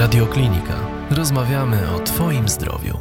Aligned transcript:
Radioklinika. 0.00 0.76
Rozmawiamy 1.10 1.76
o 1.96 1.98
Twoim 1.98 2.48
zdrowiu. 2.48 2.98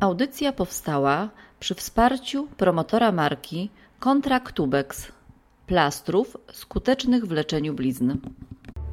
Audycja 0.00 0.52
powstała 0.52 1.28
przy 1.60 1.74
wsparciu 1.74 2.48
promotora 2.56 3.12
marki 3.12 3.70
Kontraktubex 3.98 5.12
plastrów 5.66 6.36
skutecznych 6.52 7.26
w 7.26 7.30
leczeniu 7.30 7.74
blizn. 7.74 8.12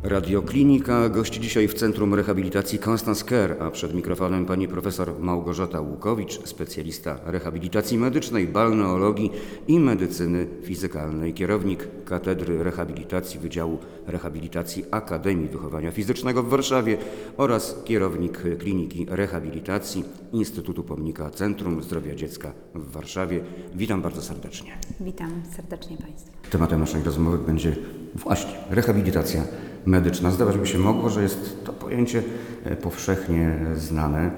Radioklinika 0.08 1.10
gości 1.10 1.40
dzisiaj 1.40 1.68
w 1.68 1.74
Centrum 1.74 2.14
Rehabilitacji 2.14 2.80
Constance 2.80 3.26
Care, 3.26 3.56
a 3.60 3.72
przed 3.72 3.94
mikrofonem 3.94 4.46
pani 4.46 4.68
profesor 4.68 5.20
Małgorzata 5.20 5.82
Łukowicz, 5.82 6.48
specjalista 6.48 7.20
rehabilitacji 7.26 7.98
medycznej, 7.98 8.48
balneologii 8.48 9.32
i 9.68 9.80
medycyny 9.80 10.48
fizykalnej, 10.64 11.34
kierownik 11.34 11.88
Katedry 12.06 12.64
Rehabilitacji 12.64 13.40
Wydziału 13.40 13.78
Rehabilitacji 14.08 14.86
Akademii 14.92 15.48
Wychowania 15.48 15.92
Fizycznego 15.92 16.44
w 16.44 16.50
Warszawie 16.50 16.98
oraz 17.38 17.76
kierownik 17.86 18.58
Kliniki 18.60 19.06
Rehabilitacji 19.10 20.04
Instytutu 20.34 20.84
Pomnika 20.84 21.30
Centrum 21.30 21.84
Zdrowia 21.84 22.16
Dziecka 22.16 22.52
w 22.76 22.92
Warszawie. 22.92 23.40
Witam 23.76 24.02
bardzo 24.02 24.22
serdecznie. 24.22 24.72
Witam 25.00 25.32
serdecznie 25.56 25.98
Państwa. 25.98 26.32
Tematem 26.50 26.80
naszej 26.80 27.04
rozmowy 27.04 27.38
będzie 27.38 27.76
właśnie 28.16 28.52
rehabilitacja 28.70 29.44
medyczna. 29.88 30.32
Zdawać 30.32 30.58
by 30.58 30.68
się 30.68 30.78
mogło, 30.78 31.10
że 31.10 31.24
jest 31.24 31.66
to 31.66 31.74
pojęcie 31.74 32.24
e, 32.66 32.76
powszechnie 32.76 33.56
znane. 33.76 34.32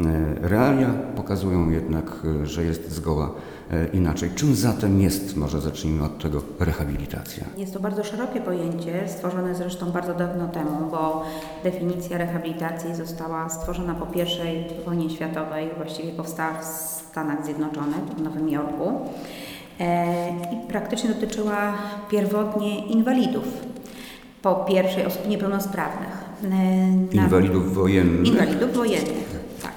E, 0.00 0.48
realia 0.48 0.88
pokazują 1.16 1.70
jednak, 1.70 2.04
e, 2.42 2.46
że 2.46 2.64
jest 2.64 2.92
zgoła 2.92 3.30
inaczej. 3.92 4.30
Czym 4.34 4.54
zatem 4.54 5.00
jest, 5.00 5.36
może 5.36 5.60
zacznijmy 5.60 6.04
od 6.04 6.22
tego, 6.22 6.42
rehabilitacja? 6.60 7.44
Jest 7.56 7.74
to 7.74 7.80
bardzo 7.80 8.04
szerokie 8.04 8.40
pojęcie, 8.40 9.08
stworzone 9.08 9.54
zresztą 9.54 9.90
bardzo 9.90 10.14
dawno 10.14 10.48
temu, 10.48 10.90
bo 10.90 11.22
definicja 11.64 12.18
rehabilitacji 12.18 12.94
została 12.94 13.48
stworzona 13.48 13.94
po 13.94 14.06
I 14.18 14.84
wojnie 14.84 15.10
światowej, 15.10 15.70
właściwie 15.76 16.12
powstała 16.12 16.54
w 16.54 16.64
Stanach 16.64 17.44
Zjednoczonych, 17.44 18.04
w 18.16 18.22
Nowym 18.22 18.48
Jorku 18.48 19.00
i 20.52 20.68
praktycznie 20.68 21.10
dotyczyła 21.10 21.74
pierwotnie 22.10 22.86
inwalidów 22.86 23.44
po 24.44 24.54
pierwszej 24.54 25.06
osób 25.06 25.28
niepełnosprawnych. 25.28 26.24
E, 27.12 27.16
inwalidów 27.16 27.74
wojennych. 27.74 28.26
Inwalidów 28.26 28.74
wojennych, 28.74 29.40
tak. 29.62 29.72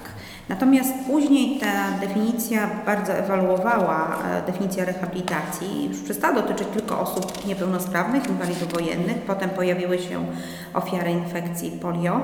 Natomiast 0.50 0.94
później 1.08 1.60
ta 1.60 1.92
definicja 2.08 2.70
bardzo 2.86 3.14
ewaluowała, 3.14 4.18
e, 4.26 4.52
definicja 4.52 4.86
rehabilitacji. 4.86 5.88
Już 5.90 6.02
przestała 6.02 6.36
dotyczyć 6.36 6.68
tylko 6.68 7.00
osób 7.00 7.46
niepełnosprawnych, 7.46 8.30
inwalidów 8.30 8.74
wojennych. 8.74 9.18
Potem 9.18 9.50
pojawiły 9.50 10.00
się 10.00 10.26
ofiary 10.74 11.12
infekcji 11.12 11.72
polio, 11.72 12.22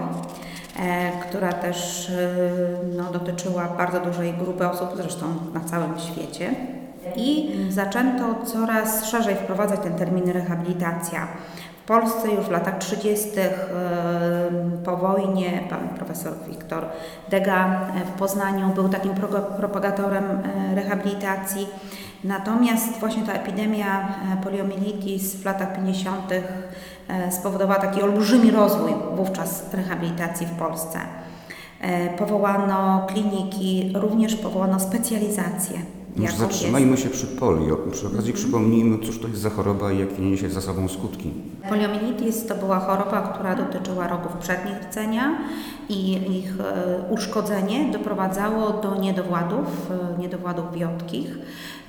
e, 0.80 1.12
która 1.30 1.54
też 1.54 2.12
no, 2.98 3.12
dotyczyła 3.12 3.68
bardzo 3.68 4.00
dużej 4.00 4.34
grupy 4.34 4.68
osób, 4.68 4.90
zresztą 4.96 5.26
na 5.54 5.60
całym 5.60 6.00
świecie. 6.00 6.56
I 7.16 7.56
zaczęto 7.70 8.36
coraz 8.46 9.06
szerzej 9.06 9.36
wprowadzać 9.36 9.80
ten 9.80 9.96
termin 9.96 10.30
rehabilitacja. 10.30 11.28
W 11.84 11.86
Polsce 11.86 12.32
już 12.32 12.46
w 12.46 12.52
latach 12.52 12.78
30. 12.78 13.30
po 14.86 14.98
wojnie 14.98 15.64
pan 15.70 15.90
profesor 15.90 16.34
Wiktor 16.50 16.86
Dega 17.30 17.82
w 18.06 18.20
Poznaniu 18.20 18.70
był 18.70 18.90
takim 18.90 19.12
propagatorem 19.58 20.24
e, 20.24 20.76
rehabilitacji. 20.76 21.68
Natomiast 22.24 23.00
właśnie 23.00 23.24
ta 23.24 23.34
epidemia 23.34 24.02
e, 24.02 24.44
poliomyelitis 24.44 25.36
w 25.36 25.46
latach 25.46 25.76
50. 25.76 26.32
E, 26.32 27.32
spowodowała 27.32 27.80
taki 27.80 28.02
olbrzymi 28.02 28.52
rozwój 28.52 28.92
wówczas 29.16 29.74
rehabilitacji 29.74 30.48
w 30.48 30.52
Polsce. 30.52 31.00
Powołano 32.18 33.08
kliniki, 33.08 33.94
również 33.96 34.36
powołano 34.36 34.80
specjalizacje 34.80 35.80
już 36.18 36.36
zatrzymajmy 36.36 36.98
się 36.98 37.10
przy 37.10 37.28
polio. 37.28 37.78
Przy 37.92 38.08
okazji 38.08 38.34
-hmm. 38.34 38.36
przypomnijmy, 38.36 39.06
cóż 39.06 39.20
to 39.20 39.28
jest 39.28 39.42
za 39.42 39.50
choroba 39.50 39.92
i 39.92 40.00
jakie 40.00 40.22
niesie 40.22 40.50
za 40.50 40.62
sobą 40.62 40.88
skutki. 40.88 41.32
Poliomyelitis 41.70 42.46
to 42.46 42.56
była 42.56 42.80
choroba, 42.80 43.22
która 43.22 43.56
dotyczyła 43.56 44.08
rogów 44.08 44.34
przednich 44.34 44.82
rdzenia 44.90 45.38
i 45.90 46.12
ich 46.40 46.54
e, 46.60 47.04
uszkodzenie 47.10 47.92
doprowadzało 47.92 48.70
do 48.70 48.96
niedowładów, 48.96 49.92
e, 50.16 50.22
niedowładów 50.22 50.66
bioptkich. 50.74 51.38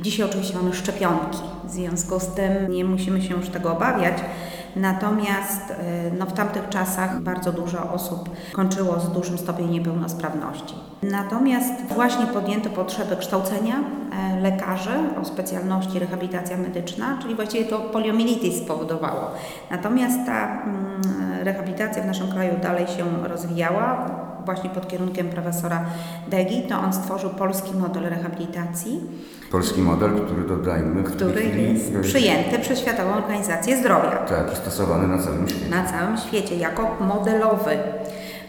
Dzisiaj 0.01 0.27
oczywiście 0.27 0.57
mamy 0.57 0.75
szczepionki, 0.75 1.39
w 1.65 1.71
związku 1.71 2.21
z 2.21 2.27
tym 2.27 2.73
nie 2.73 2.85
musimy 2.85 3.23
się 3.23 3.35
już 3.35 3.49
tego 3.49 3.73
obawiać. 3.73 4.15
Natomiast 4.77 5.71
e, 5.71 5.75
no, 6.19 6.27
w 6.27 6.33
tamtych 6.33 6.69
czasach 6.69 7.21
bardzo 7.21 7.53
dużo 7.53 7.93
osób 7.93 8.31
kończyło 8.53 9.01
z 9.01 9.13
dużym 9.13 9.39
stopniem 9.39 9.71
niepełnosprawności. 9.71 10.75
Natomiast 11.03 11.73
właśnie 11.95 12.27
podjęto 12.27 12.71
potrzebę 12.71 13.17
kształcenia 13.17 13.75
e, 13.77 14.41
lekarzy 14.41 14.91
o 15.23 15.25
specjalności 15.25 15.99
rehabilitacja 15.99 16.57
medyczna, 16.57 17.19
czyli 17.23 17.35
właściwie 17.35 17.65
to 17.65 17.79
poliomyelitis 17.79 18.59
spowodowało. 18.59 19.31
Natomiast 19.71 20.19
ta 20.27 20.63
mm, 20.63 21.03
rehabilitacja 21.43 22.03
w 22.03 22.07
naszym 22.07 22.33
kraju 22.33 22.55
dalej 22.63 22.87
się 22.87 23.29
rozwijała 23.29 24.11
właśnie 24.45 24.71
pod 24.71 24.89
kierunkiem 24.89 25.29
profesora 25.29 25.85
Degi, 26.29 26.63
to 26.63 26.79
on 26.79 26.93
stworzył 26.93 27.31
polski 27.31 27.77
model 27.77 28.03
rehabilitacji. 28.03 29.01
Polski 29.55 29.81
model, 29.83 30.11
który 30.27 30.49
dodajmy, 30.49 31.03
który 31.03 31.45
jest 31.45 31.93
przyjęty 32.03 32.59
przez 32.59 32.81
Światową 32.81 33.15
Organizację 33.15 33.77
Zdrowia. 33.77 34.11
Tak, 34.11 34.53
i 34.53 34.57
stosowany 34.57 35.09
na 35.09 35.23
całym 35.23 35.49
świecie. 35.49 35.69
Na 35.71 35.85
całym 35.85 36.17
świecie, 36.19 36.57
jako 36.57 36.97
modelowy. 37.01 37.79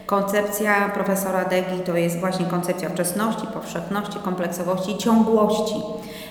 Koncepcja 0.06 0.88
profesora 0.88 1.44
Degi 1.44 1.80
to 1.84 1.96
jest 1.96 2.20
właśnie 2.20 2.46
koncepcja 2.46 2.88
wczesności, 2.88 3.46
powszechności, 3.46 4.18
kompleksowości 4.18 4.92
i 4.92 4.98
ciągłości 4.98 5.74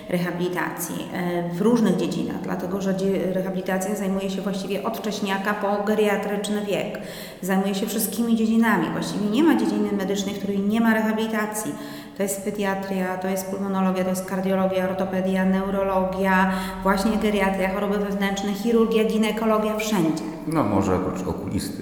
rehabilitacji 0.10 0.96
e, 1.14 1.50
w 1.50 1.62
różnych 1.62 1.98
dziedzinach, 1.98 2.42
dlatego 2.42 2.82
że 2.82 2.94
rehabilitacja 3.34 3.96
zajmuje 3.96 4.30
się 4.30 4.42
właściwie 4.42 4.84
od 4.84 4.98
wcześniaka 4.98 5.54
po 5.54 5.84
geriatryczny 5.84 6.66
wiek. 6.66 7.00
Zajmuje 7.42 7.76
się 7.76 7.88
wszystkimi 7.88 8.36
dziedzinami. 8.36 8.90
Właściwie 8.90 9.30
nie 9.30 9.44
ma 9.44 9.56
dziedziny 9.56 9.92
medycznej, 9.92 10.36
w 10.36 10.38
której 10.38 10.60
nie 10.60 10.82
ma 10.82 10.94
rehabilitacji. 10.94 11.76
To 12.18 12.24
jest 12.24 12.44
pediatria, 12.44 13.18
to 13.18 13.28
jest 13.28 13.52
pulmonologia, 13.52 14.04
to 14.04 14.10
jest 14.10 14.26
kardiologia, 14.26 14.90
ortopedia, 14.90 15.46
neurologia, 15.46 16.52
właśnie 16.84 17.18
geriatria, 17.18 17.74
choroby 17.74 17.98
wewnętrzne, 17.98 18.54
chirurgia, 18.54 19.04
ginekologia, 19.04 19.78
wszędzie. 19.78 20.24
No 20.48 20.64
może 20.64 20.96
oprócz 20.96 21.28
okulisty. 21.28 21.82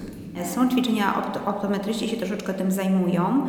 Są 0.54 0.68
ćwiczenia, 0.68 1.22
optometryści 1.46 2.08
się 2.08 2.16
troszeczkę 2.16 2.54
tym 2.54 2.72
zajmują. 2.72 3.46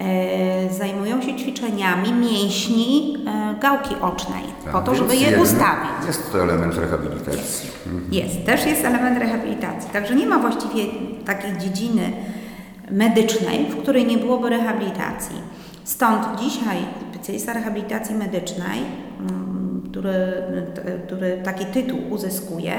E, 0.00 0.74
zajmują 0.74 1.22
się 1.22 1.36
ćwiczeniami 1.36 2.12
mięśni 2.12 3.16
e, 3.26 3.54
gałki 3.60 3.94
ocznej, 4.00 4.42
tak, 4.64 4.72
po 4.72 4.80
to, 4.80 4.94
żeby 4.94 5.16
je 5.16 5.42
ustawić. 5.42 6.06
Jest 6.06 6.32
to 6.32 6.42
element 6.42 6.74
rehabilitacji. 6.74 7.70
Mhm. 7.86 8.12
Jest, 8.12 8.46
też 8.46 8.66
jest 8.66 8.84
element 8.84 9.18
rehabilitacji. 9.18 9.90
Także 9.92 10.14
nie 10.14 10.26
ma 10.26 10.38
właściwie 10.38 10.84
takiej 11.24 11.58
dziedziny 11.58 12.12
medycznej, 12.90 13.66
w 13.70 13.76
której 13.76 14.06
nie 14.06 14.18
byłoby 14.18 14.50
rehabilitacji. 14.50 15.36
Stąd 15.88 16.40
dzisiaj 16.40 16.76
specjalista 17.10 17.52
rehabilitacji 17.52 18.14
medycznej, 18.14 18.80
mm, 19.20 19.82
który, 19.90 20.42
który 21.06 21.40
taki 21.44 21.64
tytuł 21.64 21.98
uzyskuje, 22.10 22.72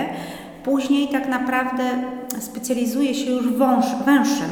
później 0.64 1.08
tak 1.08 1.28
naprawdę 1.28 1.84
specjalizuje 2.40 3.14
się 3.14 3.32
już 3.32 3.48
w 3.48 3.58
węższym 4.06 4.50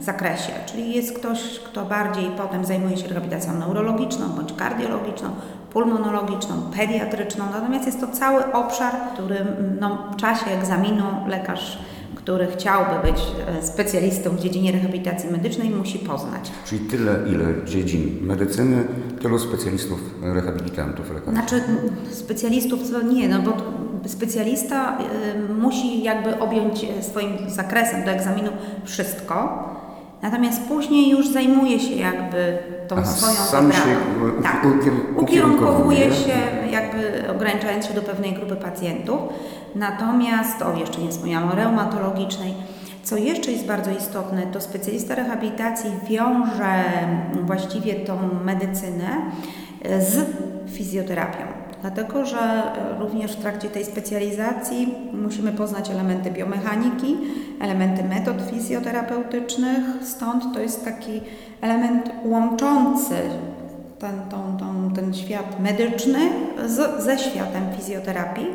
zakresie, 0.00 0.52
czyli 0.66 0.94
jest 0.94 1.18
ktoś, 1.18 1.58
kto 1.58 1.84
bardziej 1.84 2.30
potem 2.36 2.64
zajmuje 2.64 2.96
się 2.96 3.08
rehabilitacją 3.08 3.54
neurologiczną 3.54 4.28
bądź 4.28 4.52
kardiologiczną, 4.52 5.30
pulmonologiczną, 5.72 6.54
pediatryczną, 6.76 7.44
natomiast 7.52 7.86
jest 7.86 8.00
to 8.00 8.06
cały 8.06 8.52
obszar, 8.52 8.92
który 9.14 9.46
no, 9.80 9.98
w 10.12 10.16
czasie 10.16 10.46
egzaminu 10.50 11.04
lekarz 11.26 11.78
który 12.14 12.46
chciałby 12.46 13.12
być 13.12 13.22
e, 13.58 13.62
specjalistą 13.62 14.30
w 14.30 14.40
dziedzinie 14.40 14.72
rehabilitacji 14.72 15.30
medycznej, 15.30 15.70
musi 15.70 15.98
poznać. 15.98 16.50
Czyli 16.66 16.80
tyle, 16.80 17.18
ile 17.28 17.44
dziedzin 17.66 18.18
medycyny, 18.22 18.84
tylu 19.22 19.38
specjalistów, 19.38 20.00
rehabilitantów, 20.22 21.10
lekarzy? 21.10 21.32
Znaczy, 21.32 21.62
specjalistów 22.10 22.90
to 22.90 23.02
nie, 23.02 23.28
no 23.28 23.38
bo 23.38 23.52
specjalista 24.08 24.98
y, 25.50 25.54
musi 25.54 26.02
jakby 26.02 26.38
objąć 26.38 26.84
e, 26.84 27.02
swoim 27.02 27.50
zakresem 27.50 28.04
do 28.04 28.10
egzaminu 28.10 28.50
wszystko, 28.84 29.68
Natomiast 30.22 30.62
później 30.62 31.10
już 31.10 31.28
zajmuje 31.28 31.80
się 31.80 31.94
jakby 31.94 32.58
tą 32.88 32.96
Aha, 32.96 33.06
swoją 33.06 33.34
sam 33.34 33.72
się 33.72 33.96
tak. 34.42 34.66
ukierunkowuje 35.16 36.12
się 36.14 36.38
jakby 36.70 37.30
ograniczając 37.30 37.86
się 37.86 37.94
do 37.94 38.02
pewnej 38.02 38.32
grupy 38.32 38.56
pacjentów. 38.56 39.18
Natomiast, 39.74 40.62
o 40.62 40.78
jeszcze 40.78 41.00
nie 41.00 41.08
wspomniałam 41.08 41.50
o 41.50 41.54
reumatologicznej, 41.54 42.54
co 43.02 43.16
jeszcze 43.16 43.52
jest 43.52 43.66
bardzo 43.66 43.90
istotne, 43.90 44.42
to 44.42 44.60
specjalista 44.60 45.14
rehabilitacji 45.14 45.90
wiąże 46.08 46.84
właściwie 47.42 47.94
tą 47.94 48.18
medycynę 48.44 49.08
z 49.98 50.26
fizjoterapią. 50.72 51.57
Dlatego 51.80 52.26
że 52.26 52.38
e, 52.38 52.98
również 52.98 53.32
w 53.32 53.40
trakcie 53.40 53.68
tej 53.70 53.84
specjalizacji 53.84 54.94
musimy 55.12 55.52
poznać 55.52 55.90
elementy 55.90 56.30
biomechaniki, 56.30 57.16
elementy 57.60 58.04
metod 58.04 58.36
fizjoterapeutycznych, 58.50 59.80
stąd 60.02 60.54
to 60.54 60.60
jest 60.60 60.84
taki 60.84 61.20
element 61.60 62.10
łączący 62.24 63.14
ten, 63.98 64.20
tą, 64.30 64.56
tą, 64.56 64.94
ten 64.94 65.14
świat 65.14 65.60
medyczny 65.60 66.18
z, 66.66 67.02
ze 67.04 67.18
światem 67.18 67.62
fizjoterapii 67.76 68.46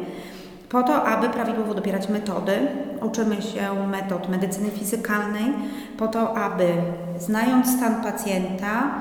po 0.73 0.83
to, 0.83 1.03
aby 1.03 1.29
prawidłowo 1.29 1.73
dobierać 1.73 2.09
metody. 2.09 2.51
Uczymy 3.01 3.41
się 3.41 3.87
metod 3.87 4.29
medycyny 4.29 4.69
fizykalnej, 4.69 5.53
po 5.97 6.07
to, 6.07 6.37
aby 6.37 6.67
znając 7.19 7.77
stan 7.77 8.03
pacjenta, 8.03 8.95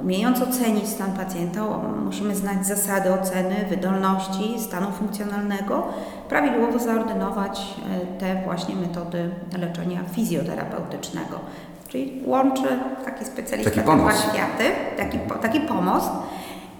umiejąc 0.00 0.42
ocenić 0.42 0.88
stan 0.88 1.12
pacjenta, 1.12 1.62
musimy 2.04 2.34
znać 2.34 2.66
zasady 2.66 3.12
oceny 3.12 3.54
wydolności, 3.70 4.60
stanu 4.60 4.90
funkcjonalnego, 4.90 5.88
prawidłowo 6.28 6.78
zaordynować 6.78 7.60
e, 7.60 8.18
te 8.18 8.42
właśnie 8.44 8.76
metody 8.76 9.30
leczenia 9.58 10.00
fizjoterapeutycznego. 10.12 11.40
Czyli 11.88 12.22
łączy 12.26 12.68
taki 13.04 13.24
specjalista 13.24 13.70
taki 13.70 13.82
dwa 13.82 14.12
światy, 14.12 14.64
taki, 14.96 15.18
taki 15.42 15.60
pomost. 15.60 16.10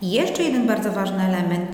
I 0.03 0.11
jeszcze 0.11 0.43
jeden 0.43 0.67
bardzo 0.67 0.93
ważny 0.93 1.25
element, 1.25 1.71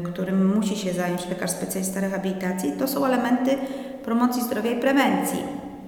y, 0.00 0.02
którym 0.02 0.56
musi 0.56 0.76
się 0.76 0.92
zająć 0.92 1.28
lekarz 1.28 1.50
specjalista 1.50 2.00
rehabilitacji, 2.00 2.72
to 2.72 2.88
są 2.88 3.06
elementy 3.06 3.58
promocji 4.04 4.42
zdrowia 4.42 4.70
i 4.70 4.80
prewencji. 4.80 5.38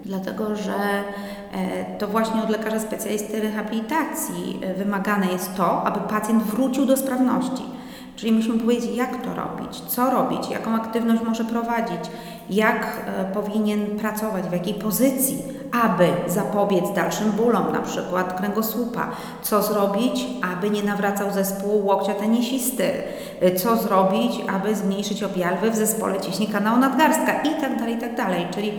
Dlatego, 0.05 0.57
że 0.57 0.75
e, 0.75 1.99
to 1.99 2.07
właśnie 2.07 2.43
od 2.43 2.51
lekarza 2.51 2.81
specjalisty 2.81 3.41
rehabilitacji 3.41 4.61
e, 4.63 4.75
wymagane 4.75 5.27
jest 5.27 5.57
to, 5.57 5.83
aby 5.83 6.01
pacjent 6.01 6.43
wrócił 6.43 6.87
do 6.87 6.97
sprawności. 6.97 7.63
Czyli 8.17 8.33
musimy 8.33 8.59
powiedzieć, 8.59 8.97
jak 8.97 9.23
to 9.23 9.35
robić, 9.35 9.81
co 9.81 10.11
robić, 10.11 10.51
jaką 10.51 10.75
aktywność 10.75 11.23
może 11.23 11.45
prowadzić, 11.45 12.01
jak 12.51 12.97
e, 13.07 13.25
powinien 13.25 13.87
pracować, 13.87 14.45
w 14.45 14.53
jakiej 14.53 14.75
pozycji, 14.75 15.43
aby 15.85 16.07
zapobiec 16.27 16.85
dalszym 16.95 17.31
bólom, 17.33 17.73
na 17.73 17.81
przykład 17.81 18.39
kręgosłupa, 18.39 19.11
co 19.43 19.63
zrobić, 19.63 20.27
aby 20.53 20.71
nie 20.71 20.83
nawracał 20.83 21.33
zespołu 21.33 21.87
łokcia 21.87 22.15
tenisisty, 22.15 22.91
co 23.57 23.77
zrobić, 23.77 24.33
aby 24.53 24.75
zmniejszyć 24.75 25.23
objalwy 25.23 25.71
w 25.71 25.77
zespole 25.77 26.21
ciśni 26.21 26.47
kanału 26.47 26.79
nadgarstka 26.79 27.33
itd., 27.33 27.77
tak 27.79 27.89
itd. 27.89 28.17
Tak 28.17 28.51
Czyli 28.55 28.73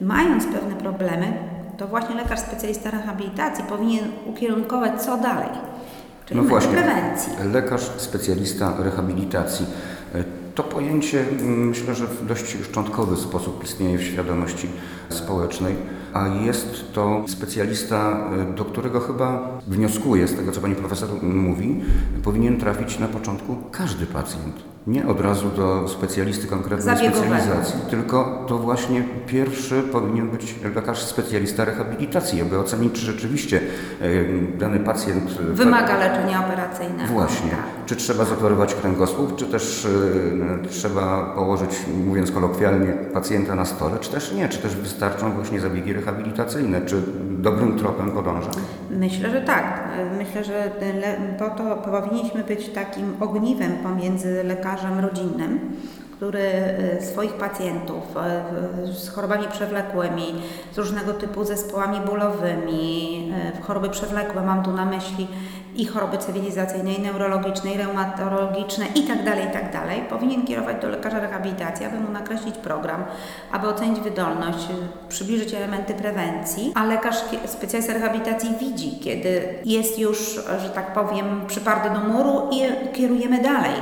mając 0.00 0.46
pewne 0.46 0.76
problemy, 0.76 1.32
to 1.76 1.88
właśnie 1.88 2.14
lekarz 2.14 2.40
specjalista 2.40 2.90
rehabilitacji 2.90 3.64
powinien 3.64 4.04
ukierunkować 4.26 5.02
co 5.02 5.16
dalej. 5.16 5.48
Czyli 6.26 6.40
no 6.40 6.46
właśnie, 6.46 6.72
prewencji. 6.72 7.32
lekarz 7.52 7.82
specjalista 7.82 8.74
rehabilitacji. 8.78 9.66
E, 10.14 10.24
to 10.54 10.62
pojęcie 10.62 11.20
mm, 11.20 11.68
myślę, 11.68 11.94
że 11.94 12.06
w 12.06 12.26
dość 12.26 12.56
szczątkowy 12.64 13.16
sposób 13.16 13.64
istnieje 13.64 13.98
w 13.98 14.02
świadomości 14.02 14.68
społecznej, 15.08 15.74
a 16.12 16.28
jest 16.28 16.92
to 16.92 17.24
specjalista, 17.28 18.28
e, 18.50 18.54
do 18.54 18.64
którego 18.64 19.00
chyba 19.00 19.58
wnioskuję 19.66 20.28
z 20.28 20.36
tego, 20.36 20.52
co 20.52 20.60
pani 20.60 20.74
profesor 20.74 21.22
mówi, 21.22 21.80
powinien 22.22 22.60
trafić 22.60 22.98
na 22.98 23.08
początku 23.08 23.56
każdy 23.70 24.06
pacjent. 24.06 24.77
Nie 24.88 25.06
od 25.06 25.20
razu 25.20 25.50
do 25.50 25.88
specjalisty 25.88 26.46
konkretnej 26.46 26.96
specjalizacji, 26.96 27.80
tylko 27.90 28.44
to 28.48 28.58
właśnie 28.58 29.04
pierwszy 29.26 29.82
powinien 29.82 30.28
być 30.28 30.54
lekarz 30.74 31.02
specjalista 31.02 31.64
rehabilitacji, 31.64 32.42
aby 32.42 32.58
ocenić, 32.58 32.92
czy 32.92 33.00
rzeczywiście 33.00 33.60
e, 34.00 34.08
dany 34.58 34.80
pacjent 34.80 35.30
wymaga 35.32 35.98
leczenia 35.98 36.44
operacyjnego. 36.44 37.12
Właśnie. 37.12 37.50
Tak. 37.50 37.58
Czy 37.86 37.96
trzeba 37.96 38.24
zoperować 38.24 38.74
kręgosłup, 38.74 39.36
czy 39.36 39.44
też 39.46 39.84
y, 39.84 40.68
trzeba 40.68 41.34
położyć, 41.34 41.70
mówiąc 42.04 42.30
kolokwialnie, 42.30 42.92
pacjenta 42.92 43.54
na 43.54 43.64
stole, 43.64 43.98
czy 44.00 44.10
też 44.10 44.32
nie, 44.32 44.48
czy 44.48 44.58
też 44.58 44.76
wystarczą 44.76 45.32
właśnie 45.32 45.60
zabiegi 45.60 45.92
rehabilitacyjne, 45.92 46.80
czy 46.80 47.02
dobrym 47.30 47.78
tropem 47.78 48.10
podąża? 48.10 48.50
Myślę, 48.90 49.30
że 49.30 49.40
tak. 49.40 49.88
Myślę, 50.18 50.44
że 50.44 50.70
po 51.38 51.50
to 51.50 51.76
powinniśmy 51.76 52.44
być 52.44 52.68
takim 52.68 53.16
ogniwem 53.20 53.72
pomiędzy 53.72 54.44
lekarzem 54.44 54.77
rodzinnym, 55.00 55.76
który 56.18 56.40
e, 56.40 57.02
swoich 57.02 57.32
pacjentów 57.32 58.16
e, 58.16 58.42
z 58.92 59.08
chorobami 59.08 59.48
przewlekłymi, 59.48 60.34
z 60.72 60.78
różnego 60.78 61.12
typu 61.12 61.44
zespołami 61.44 62.00
bólowymi, 62.00 63.32
e, 63.56 63.62
choroby 63.62 63.88
przewlekłe 63.88 64.42
mam 64.42 64.62
tu 64.62 64.72
na 64.72 64.84
myśli 64.84 65.28
i 65.76 65.86
choroby 65.86 66.18
cywilizacyjne, 66.18 66.92
i 66.92 67.02
neurologiczne, 67.02 67.72
i 67.72 67.78
reumatologiczne 67.78 68.86
itd., 68.94 69.32
tak 69.52 69.72
tak 69.72 70.08
powinien 70.08 70.46
kierować 70.46 70.82
do 70.82 70.88
lekarza 70.88 71.20
rehabilitacji, 71.20 71.86
aby 71.86 72.00
mu 72.00 72.10
nakreślić 72.10 72.54
program, 72.54 73.04
aby 73.52 73.68
ocenić 73.68 74.00
wydolność, 74.00 74.68
przybliżyć 75.08 75.54
elementy 75.54 75.94
prewencji, 75.94 76.72
a 76.74 76.84
lekarz 76.84 77.16
specjalista 77.46 77.92
rehabilitacji 77.92 78.50
widzi, 78.60 78.98
kiedy 78.98 79.54
jest 79.64 79.98
już, 79.98 80.34
że 80.62 80.70
tak 80.70 80.94
powiem, 80.94 81.46
przyparty 81.46 81.90
do 81.90 82.00
muru 82.00 82.48
i 82.50 82.92
kierujemy 82.92 83.42
dalej 83.42 83.72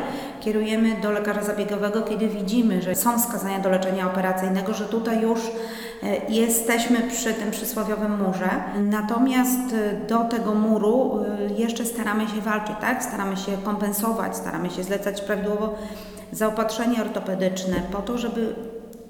kierujemy 0.40 1.00
do 1.02 1.10
lekarza 1.10 1.42
zabiegowego, 1.42 2.02
kiedy 2.02 2.28
widzimy, 2.28 2.82
że 2.82 2.94
są 2.94 3.18
wskazania 3.18 3.58
do 3.58 3.68
leczenia 3.68 4.06
operacyjnego, 4.06 4.74
że 4.74 4.84
tutaj 4.84 5.22
już 5.22 5.40
e, 6.02 6.16
jesteśmy 6.28 7.00
przy 7.00 7.34
tym 7.34 7.50
przysłowiowym 7.50 8.24
murze. 8.24 8.50
Natomiast 8.82 9.74
e, 9.74 10.06
do 10.06 10.24
tego 10.24 10.54
muru 10.54 11.20
e, 11.50 11.54
jeszcze 11.62 11.84
staramy 11.84 12.28
się 12.28 12.40
walczyć, 12.40 12.76
tak? 12.80 13.04
Staramy 13.04 13.36
się 13.36 13.52
kompensować, 13.64 14.36
staramy 14.36 14.70
się 14.70 14.82
zlecać 14.82 15.20
prawidłowo 15.20 15.74
zaopatrzenie 16.32 17.02
ortopedyczne 17.02 17.74
po 17.92 18.02
to, 18.02 18.18
żeby 18.18 18.54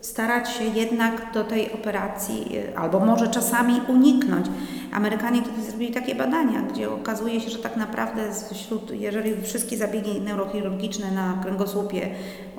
starać 0.01 0.51
się 0.51 0.65
jednak 0.65 1.33
do 1.35 1.45
tej 1.45 1.73
operacji, 1.73 2.57
y, 2.57 2.79
albo 2.79 3.01
może 3.01 3.29
czasami 3.29 3.81
uniknąć. 3.89 4.47
Amerykanie 4.93 5.43
kiedyś 5.43 5.65
zrobili 5.65 5.95
takie 5.95 6.15
badania, 6.15 6.63
gdzie 6.63 6.91
okazuje 6.91 7.41
się, 7.41 7.51
że 7.51 7.59
tak 7.59 7.77
naprawdę 7.77 8.23
wśród, 8.55 8.91
jeżeli 8.91 9.43
wszystkie 9.43 9.77
zabiegi 9.77 10.21
neurochirurgiczne 10.21 11.11
na 11.11 11.39
kręgosłupie 11.43 12.11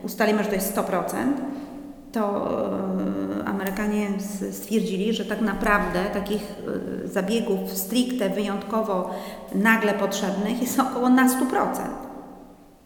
ustalimy, 0.04 0.44
że 0.44 0.50
to 0.50 0.56
jest 0.56 0.76
100%, 0.76 1.14
to 2.12 2.50
y, 3.42 3.46
Amerykanie 3.46 4.08
stwierdzili, 4.52 5.14
że 5.14 5.26
tak 5.26 5.42
naprawdę 5.42 6.06
takich 6.14 6.42
y, 7.04 7.08
zabiegów 7.08 7.72
stricte 7.72 8.30
wyjątkowo 8.30 9.10
nagle 9.56 9.94
potrzebnych 9.94 10.62
jest 10.62 10.80
około 10.80 11.10
na 11.10 11.30
100% 11.30 12.07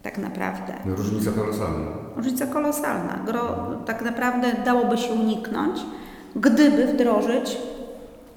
tak 0.03 0.18
naprawdę. 0.18 0.74
Różnica 0.86 1.31
kolosalna. 1.31 1.88
Różnica 2.15 2.46
kolosalna. 2.46 3.20
Gro, 3.25 3.67
tak 3.86 4.01
naprawdę 4.01 4.53
dałoby 4.65 4.98
się 4.98 5.13
uniknąć, 5.13 5.79
gdyby 6.36 6.88
wdrożyć 6.88 7.58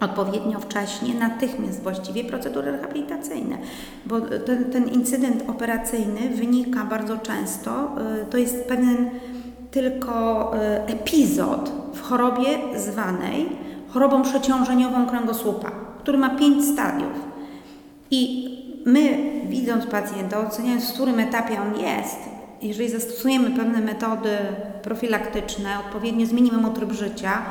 odpowiednio 0.00 0.60
wcześnie, 0.60 1.14
natychmiast 1.14 1.82
właściwie 1.82 2.24
procedury 2.24 2.72
rehabilitacyjne. 2.72 3.58
Bo 4.06 4.20
ten, 4.20 4.64
ten 4.64 4.88
incydent 4.88 5.50
operacyjny 5.50 6.28
wynika 6.36 6.84
bardzo 6.84 7.18
często, 7.18 7.96
y, 8.22 8.26
to 8.30 8.38
jest 8.38 8.64
pewien 8.64 9.10
tylko 9.70 10.52
y, 10.54 10.58
epizod 10.92 11.72
w 11.94 12.02
chorobie 12.02 12.58
zwanej 12.76 13.48
chorobą 13.94 14.22
przeciążeniową 14.22 15.06
kręgosłupa, 15.06 15.70
który 15.98 16.18
ma 16.18 16.30
pięć 16.30 16.64
stadiów. 16.64 17.34
I 18.10 18.63
my, 18.84 19.30
widząc 19.48 19.86
pacjenta, 19.86 20.46
oceniając, 20.46 20.90
w 20.90 20.94
którym 20.94 21.20
etapie 21.20 21.60
on 21.60 21.80
jest, 21.80 22.18
jeżeli 22.62 22.90
zastosujemy 22.90 23.50
pewne 23.50 23.80
metody 23.80 24.30
profilaktyczne, 24.82 25.78
odpowiednio 25.78 26.26
zmienimy 26.26 26.58
mu 26.58 26.70
tryb 26.70 26.92
życia, 26.92 27.42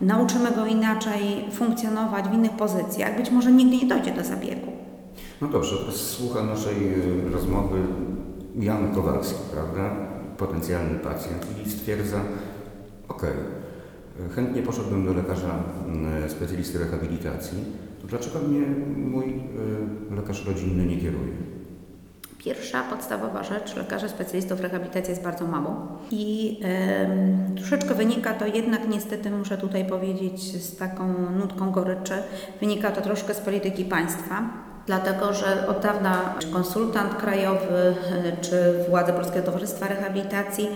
nauczymy 0.00 0.50
go 0.50 0.66
inaczej 0.66 1.44
funkcjonować 1.52 2.28
w 2.28 2.34
innych 2.34 2.52
pozycjach, 2.52 3.16
być 3.16 3.30
może 3.30 3.52
nigdy 3.52 3.76
nie 3.76 3.86
dojdzie 3.86 4.10
do 4.10 4.24
zabiegu. 4.24 4.72
No 5.40 5.48
dobrze, 5.48 5.76
teraz 5.76 5.96
słucha 5.96 6.42
naszej 6.42 6.74
y, 7.26 7.30
rozmowy 7.32 7.78
Jan 8.58 8.94
Kowalski, 8.94 9.40
prawda? 9.52 9.96
Potencjalny 10.36 10.98
pacjent 10.98 11.46
i 11.66 11.70
stwierdza, 11.70 12.20
ok, 13.08 13.22
chętnie 14.34 14.62
poszedłbym 14.62 15.06
do 15.06 15.12
lekarza 15.12 15.50
mm, 15.86 16.30
specjalisty 16.30 16.78
rehabilitacji, 16.78 17.58
Dlaczego 18.08 18.38
mnie 18.38 18.66
mój 18.96 19.24
y, 20.12 20.16
lekarz 20.16 20.46
rodzinny 20.46 20.86
nie 20.86 20.96
kieruje? 20.96 21.32
Pierwsza 22.38 22.82
podstawowa 22.82 23.42
rzecz, 23.42 23.76
lekarzy 23.76 24.08
specjalistów 24.08 24.60
rehabilitacji 24.60 25.10
jest 25.10 25.22
bardzo 25.22 25.46
mało 25.46 25.98
i 26.10 26.56
y, 27.52 27.56
troszeczkę 27.56 27.94
wynika 27.94 28.34
to 28.34 28.46
jednak 28.46 28.88
niestety 28.88 29.30
muszę 29.30 29.58
tutaj 29.58 29.84
powiedzieć 29.84 30.62
z 30.62 30.76
taką 30.76 31.14
nutką 31.38 31.70
goryczy, 31.70 32.14
wynika 32.60 32.90
to 32.90 33.00
troszkę 33.00 33.34
z 33.34 33.40
polityki 33.40 33.84
państwa, 33.84 34.42
dlatego 34.86 35.32
że 35.32 35.68
od 35.68 35.80
dawna 35.80 36.34
czy 36.38 36.48
konsultant 36.48 37.14
krajowy, 37.14 37.94
y, 38.38 38.40
czy 38.40 38.74
władze 38.88 39.12
Polskiego 39.12 39.46
Towarzystwa 39.46 39.88
Rehabilitacji 39.88 40.68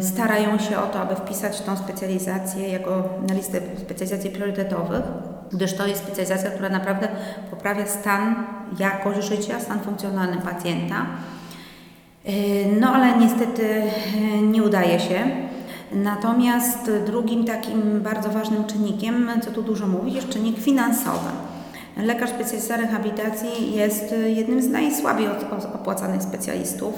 starają 0.00 0.58
się 0.58 0.78
o 0.78 0.86
to, 0.86 1.00
aby 1.00 1.16
wpisać 1.16 1.60
tą 1.60 1.76
specjalizację 1.76 2.68
jako 2.68 3.08
na 3.28 3.34
listę 3.34 3.60
specjalizacji 3.76 4.30
priorytetowych 4.30 5.02
gdyż 5.52 5.74
to 5.74 5.86
jest 5.86 6.02
specjalizacja, 6.02 6.50
która 6.50 6.68
naprawdę 6.68 7.08
poprawia 7.50 7.86
stan, 7.86 8.44
jakość 8.78 9.28
życia, 9.28 9.60
stan 9.60 9.80
funkcjonalny 9.80 10.36
pacjenta. 10.36 11.06
No 12.80 12.94
ale 12.94 13.16
niestety 13.18 13.82
nie 14.42 14.62
udaje 14.62 15.00
się. 15.00 15.20
Natomiast 15.92 16.90
drugim 17.06 17.44
takim 17.44 18.00
bardzo 18.00 18.28
ważnym 18.28 18.64
czynnikiem, 18.64 19.30
co 19.44 19.50
tu 19.50 19.62
dużo 19.62 19.86
mówić, 19.86 20.14
jest 20.14 20.28
czynnik 20.28 20.58
finansowy. 20.58 21.30
Lekarz 22.04 22.30
specjalista 22.30 22.76
rehabilitacji 22.76 23.74
jest 23.74 24.14
jednym 24.26 24.62
z 24.62 24.68
najsłabiej 24.68 25.28
opłacanych 25.74 26.22
specjalistów. 26.22 26.94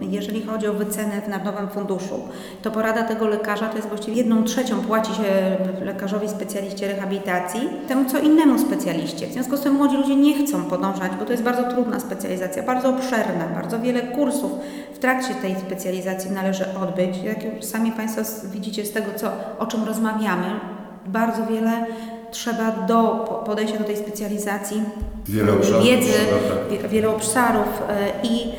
Jeżeli 0.00 0.42
chodzi 0.42 0.66
o 0.66 0.72
wycenę 0.72 1.20
w 1.20 1.28
Narodowym 1.28 1.68
Funduszu, 1.68 2.20
to 2.62 2.70
porada 2.70 3.02
tego 3.02 3.28
lekarza 3.28 3.68
to 3.68 3.76
jest 3.76 3.88
właściwie 3.88 4.16
jedną 4.16 4.44
trzecią 4.44 4.80
płaci 4.80 5.14
się 5.14 5.56
lekarzowi 5.84 6.28
specjaliście 6.28 6.88
rehabilitacji 6.88 7.60
temu 7.88 8.10
co 8.10 8.18
innemu 8.18 8.58
specjaliście. 8.58 9.26
W 9.26 9.32
związku 9.32 9.56
z 9.56 9.60
tym 9.60 9.74
młodzi 9.74 9.96
ludzie 9.96 10.16
nie 10.16 10.46
chcą 10.46 10.64
podążać, 10.64 11.12
bo 11.18 11.24
to 11.24 11.32
jest 11.32 11.44
bardzo 11.44 11.62
trudna 11.62 12.00
specjalizacja, 12.00 12.62
bardzo 12.62 12.88
obszerna, 12.88 13.48
bardzo 13.54 13.80
wiele 13.80 14.00
kursów 14.02 14.52
w 14.94 14.98
trakcie 14.98 15.34
tej 15.34 15.56
specjalizacji 15.56 16.30
należy 16.30 16.64
odbyć. 16.82 17.22
Jak 17.24 17.44
już 17.44 17.64
sami 17.64 17.92
Państwo 17.92 18.22
widzicie 18.44 18.84
z 18.84 18.92
tego, 18.92 19.06
co, 19.16 19.30
o 19.58 19.66
czym 19.66 19.84
rozmawiamy, 19.84 20.46
bardzo 21.06 21.46
wiele 21.46 21.86
trzeba 22.30 22.70
do 22.70 23.08
podejścia 23.46 23.78
do 23.78 23.84
tej 23.84 23.96
specjalizacji 23.96 24.82
wiele 25.24 25.52
obszarów, 25.52 25.84
wiedzy, 25.84 26.12
tak. 26.80 26.90
wiele 26.90 27.08
obszarów 27.08 27.82
e, 27.88 28.26
i 28.26 28.52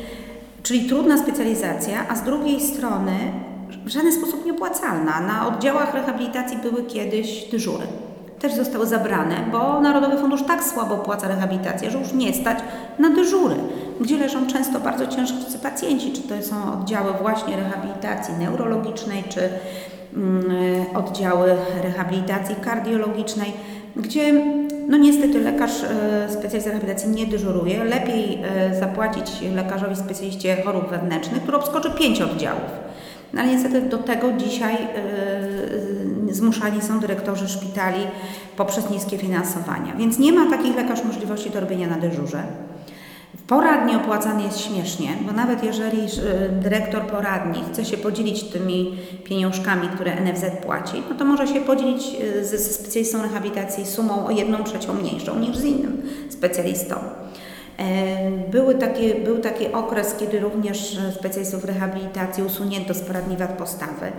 czyli 0.62 0.88
trudna 0.88 1.18
specjalizacja, 1.18 2.08
a 2.08 2.16
z 2.16 2.22
drugiej 2.22 2.60
strony 2.60 3.12
w 3.84 3.88
żaden 3.88 4.12
sposób 4.12 4.46
nieopłacalna. 4.46 5.20
Na 5.20 5.48
oddziałach 5.48 5.94
rehabilitacji 5.94 6.56
były 6.56 6.82
kiedyś 6.82 7.44
dyżury. 7.50 7.86
Też 8.38 8.54
zostały 8.54 8.86
zabrane, 8.86 9.36
bo 9.52 9.80
Narodowy 9.80 10.18
Fundusz 10.18 10.42
tak 10.42 10.64
słabo 10.64 10.96
płaca 10.96 11.28
rehabilitację, 11.28 11.90
że 11.90 11.98
już 11.98 12.12
nie 12.12 12.34
stać 12.34 12.58
na 12.98 13.10
dyżury, 13.10 13.54
gdzie 14.00 14.18
leżą 14.18 14.46
często 14.46 14.80
bardzo 14.80 15.06
ciężcy 15.06 15.58
pacjenci, 15.58 16.12
czy 16.12 16.22
to 16.22 16.42
są 16.42 16.72
oddziały 16.72 17.12
właśnie 17.22 17.56
rehabilitacji 17.56 18.34
neurologicznej, 18.34 19.24
czy 19.28 19.48
oddziały 20.94 21.56
rehabilitacji 21.82 22.54
kardiologicznej, 22.56 23.52
gdzie 23.96 24.32
no 24.88 24.96
niestety 24.96 25.40
lekarz 25.40 25.82
e, 25.82 26.28
specjalista 26.32 26.70
rehabilitacji 26.70 27.10
nie 27.10 27.26
dyżuruje. 27.26 27.84
Lepiej 27.84 28.38
e, 28.42 28.80
zapłacić 28.80 29.26
lekarzowi 29.54 29.96
specjaliście 29.96 30.62
chorób 30.62 30.90
wewnętrznych, 30.90 31.42
który 31.42 31.56
obskoczy 31.56 31.90
pięć 31.90 32.20
oddziałów. 32.20 32.70
No 33.32 33.40
ale 33.40 33.50
niestety 33.50 33.80
do 33.82 33.98
tego 33.98 34.32
dzisiaj 34.32 34.74
e, 34.74 36.34
zmuszani 36.34 36.82
są 36.82 37.00
dyrektorzy 37.00 37.48
szpitali 37.48 38.06
poprzez 38.56 38.90
niskie 38.90 39.18
finansowania. 39.18 39.94
Więc 39.98 40.18
nie 40.18 40.32
ma 40.32 40.50
takich 40.50 40.76
lekarzy 40.76 41.04
możliwości 41.04 41.50
do 41.50 41.60
robienia 41.60 41.88
na 41.88 41.98
dyżurze. 41.98 42.42
Poradnie 43.50 43.96
opłacany 43.96 44.42
jest 44.42 44.60
śmiesznie, 44.60 45.16
bo 45.26 45.32
nawet 45.32 45.64
jeżeli 45.64 46.02
y, 46.02 46.08
dyrektor 46.62 47.02
poradni 47.02 47.64
chce 47.72 47.84
się 47.84 47.96
podzielić 47.96 48.44
tymi 48.44 48.98
pieniążkami, 49.24 49.88
które 49.88 50.20
NFZ 50.20 50.44
płaci, 50.62 51.02
no 51.10 51.16
to 51.16 51.24
może 51.24 51.46
się 51.46 51.60
podzielić 51.60 52.02
y, 52.20 52.44
ze 52.44 52.58
specjalistą 52.58 53.22
rehabilitacji 53.22 53.86
sumą 53.86 54.26
o 54.26 54.30
jedną 54.30 54.64
trzecią 54.64 54.94
mniejszą 54.94 55.38
niż 55.38 55.56
z 55.56 55.64
innym 55.64 56.02
specjalistą. 56.28 56.94
E, 57.80 58.30
były 58.50 58.74
takie, 58.74 59.14
był 59.14 59.38
taki 59.38 59.72
okres, 59.72 60.14
kiedy 60.18 60.40
również 60.40 60.98
specjalistów 61.14 61.64
rehabilitacji 61.64 62.44
usunięto 62.44 62.94
z 62.94 63.00
poradni 63.00 63.36
wad 63.36 63.50
postawy. 63.52 64.12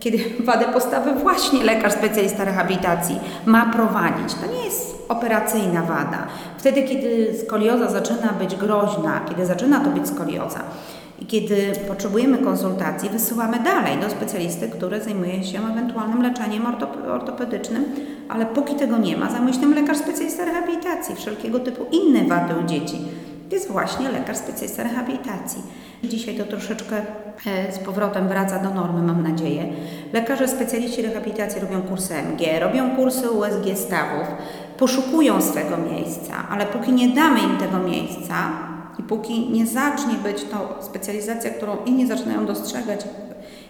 Kiedy 0.00 0.18
wadę 0.50 0.64
postawy 0.64 1.12
właśnie 1.14 1.64
lekarz 1.64 1.92
specjalista 1.92 2.44
rehabilitacji 2.44 3.20
ma 3.46 3.72
prowadzić. 3.72 4.34
To 4.34 4.52
nie 4.52 4.64
jest 4.64 5.04
operacyjna 5.08 5.82
wada. 5.82 6.26
Wtedy, 6.58 6.82
kiedy 6.82 7.38
skolioza 7.46 7.90
zaczyna 7.90 8.32
być 8.32 8.56
groźna, 8.56 9.20
kiedy 9.28 9.46
zaczyna 9.46 9.80
to 9.80 9.90
być 9.90 10.08
skolioza 10.08 10.60
i 11.22 11.26
kiedy 11.26 11.72
potrzebujemy 11.88 12.38
konsultacji, 12.38 13.08
wysyłamy 13.08 13.58
dalej 13.58 13.98
do 13.98 14.10
specjalisty, 14.10 14.68
który 14.68 15.00
zajmuje 15.00 15.44
się 15.44 15.58
ewentualnym 15.70 16.22
leczeniem 16.22 16.66
ortopedycznym, 17.12 17.84
ale 18.28 18.46
póki 18.46 18.74
tego 18.74 18.98
nie 18.98 19.16
ma, 19.16 19.30
zajmuje 19.30 19.54
się 19.54 19.60
tym 19.60 19.74
lekarz 19.74 19.96
specjalista 19.96 20.44
rehabilitacji, 20.44 21.16
wszelkiego 21.16 21.60
typu 21.60 21.86
inne 21.92 22.24
wady 22.24 22.54
u 22.64 22.66
dzieci. 22.66 22.98
Jest 23.52 23.70
właśnie 23.70 24.08
lekarz 24.08 24.36
specjalista 24.36 24.82
rehabilitacji. 24.82 25.62
Dzisiaj 26.04 26.34
to 26.34 26.44
troszeczkę 26.44 26.96
e, 27.46 27.72
z 27.72 27.78
powrotem 27.78 28.28
wraca 28.28 28.58
do 28.58 28.70
normy, 28.70 29.02
mam 29.02 29.22
nadzieję. 29.22 29.72
Lekarze 30.12 30.48
specjaliści 30.48 31.02
rehabilitacji 31.02 31.60
robią 31.60 31.82
kursy 31.82 32.14
MG, 32.14 32.60
robią 32.60 32.96
kursy 32.96 33.30
USG 33.30 33.76
stawów, 33.76 34.28
poszukują 34.78 35.42
swego 35.42 35.76
miejsca, 35.76 36.34
ale 36.50 36.66
póki 36.66 36.92
nie 36.92 37.08
damy 37.08 37.40
im 37.40 37.56
tego 37.56 37.78
miejsca 37.78 38.34
i 38.98 39.02
póki 39.02 39.50
nie 39.50 39.66
zacznie 39.66 40.14
być 40.14 40.44
to 40.44 40.78
specjalizacja, 40.80 41.50
którą 41.50 41.76
inni 41.86 42.06
zaczynają 42.06 42.46
dostrzegać 42.46 43.04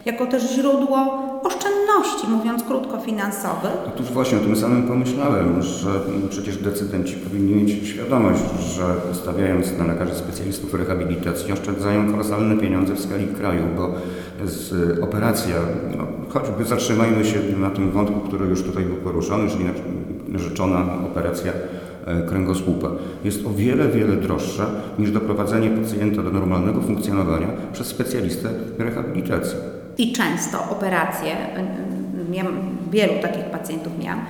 jako 0.04 0.26
też 0.26 0.42
źródło 0.54 1.22
oszczędności, 1.42 2.28
mówiąc 2.28 2.62
krótko, 2.62 2.98
finansowych. 2.98 3.72
Otóż 3.86 4.06
właśnie 4.06 4.38
o 4.38 4.40
tym 4.40 4.56
samym 4.56 4.82
pomyślałem, 4.82 5.62
że 5.62 5.90
przecież 6.30 6.56
decydenci 6.56 7.16
powinni 7.16 7.54
mieć 7.54 7.88
świadomość, 7.88 8.42
że 8.60 8.94
stawiając 9.12 9.78
na 9.78 9.86
lekarzy 9.86 10.14
specjalistów 10.14 10.74
rehabilitacji 10.74 11.52
oszczędzają 11.52 12.10
kolosalne 12.10 12.56
pieniądze 12.56 12.94
w 12.94 13.00
skali 13.00 13.26
kraju, 13.26 13.62
bo 13.76 13.94
z 14.44 14.98
operacja, 15.00 15.56
no, 15.96 16.06
choćby 16.28 16.64
zatrzymajmy 16.64 17.24
się 17.24 17.38
na 17.58 17.70
tym 17.70 17.90
wątku, 17.90 18.20
który 18.20 18.46
już 18.46 18.62
tutaj 18.62 18.84
był 18.84 18.96
poruszony, 18.96 19.50
czyli 19.50 19.64
rzeczona 20.34 20.84
operacja 21.06 21.52
kręgosłupa. 22.28 22.88
Jest 23.24 23.46
o 23.46 23.50
wiele, 23.50 23.88
wiele 23.88 24.16
droższa 24.16 24.66
niż 24.98 25.10
doprowadzenie 25.10 25.70
pacjenta 25.70 26.22
do 26.22 26.30
normalnego 26.30 26.80
funkcjonowania 26.80 27.48
przez 27.72 27.86
specjalistę 27.86 28.48
rehabilitacji. 28.78 29.58
I 29.98 30.12
często 30.12 30.58
operacje, 30.70 31.36
wielu 32.90 33.12
takich 33.22 33.44
pacjentów 33.44 33.92
miałam, 33.98 34.24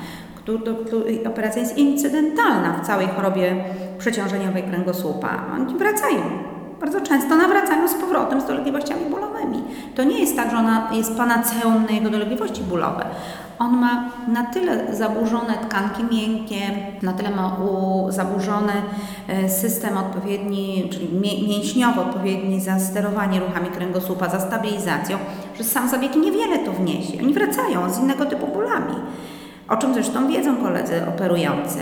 operacja 1.26 1.62
jest 1.62 1.78
incydentalna 1.78 2.80
w 2.82 2.86
całej 2.86 3.06
chorobie 3.06 3.64
przeciążeniowej 3.98 4.62
kręgosłupa. 4.62 5.44
Oni 5.54 5.74
wracają 5.74 6.20
bardzo 6.80 7.00
często 7.00 7.36
nawracają 7.36 7.88
z 7.88 7.94
powrotem 7.94 8.40
z 8.40 8.46
dolegliwościami 8.46 9.00
bólowymi. 9.10 9.62
To 9.94 10.04
nie 10.04 10.20
jest 10.20 10.36
tak, 10.36 10.50
że 10.50 10.56
ona 10.56 10.88
jest 10.92 11.16
panaceum 11.16 11.84
na 11.84 11.90
jego 11.90 12.10
dolegliwości 12.10 12.62
bólowe. 12.62 13.04
On 13.59 13.76
ma 13.76 14.11
na 14.28 14.44
tyle 14.44 14.97
zaburzone 14.97 15.59
tkanki 15.68 16.02
miękkie, 16.14 16.61
na 17.02 17.12
tyle 17.12 17.30
ma 17.30 17.56
zaburzony 18.09 18.73
e, 19.28 19.49
system 19.49 19.97
odpowiedni, 19.97 20.88
czyli 20.90 21.09
mięśniowo 21.49 22.02
odpowiedni 22.02 22.61
za 22.61 22.80
sterowanie 22.80 23.40
ruchami 23.40 23.68
kręgosłupa, 23.68 24.28
za 24.28 24.40
stabilizacją, 24.40 25.18
że 25.59 25.64
sam 25.64 25.88
zabieg 25.88 26.16
niewiele 26.16 26.59
to 26.59 26.73
wniesie. 26.73 27.18
Oni 27.23 27.35
wracają 27.35 27.92
z 27.92 27.99
innego 27.99 28.26
typu 28.26 28.47
bólami, 28.47 28.94
o 29.68 29.76
czym 29.76 29.94
zresztą 29.94 30.28
wiedzą 30.28 30.56
koledzy 30.56 31.06
operujący. 31.09 31.78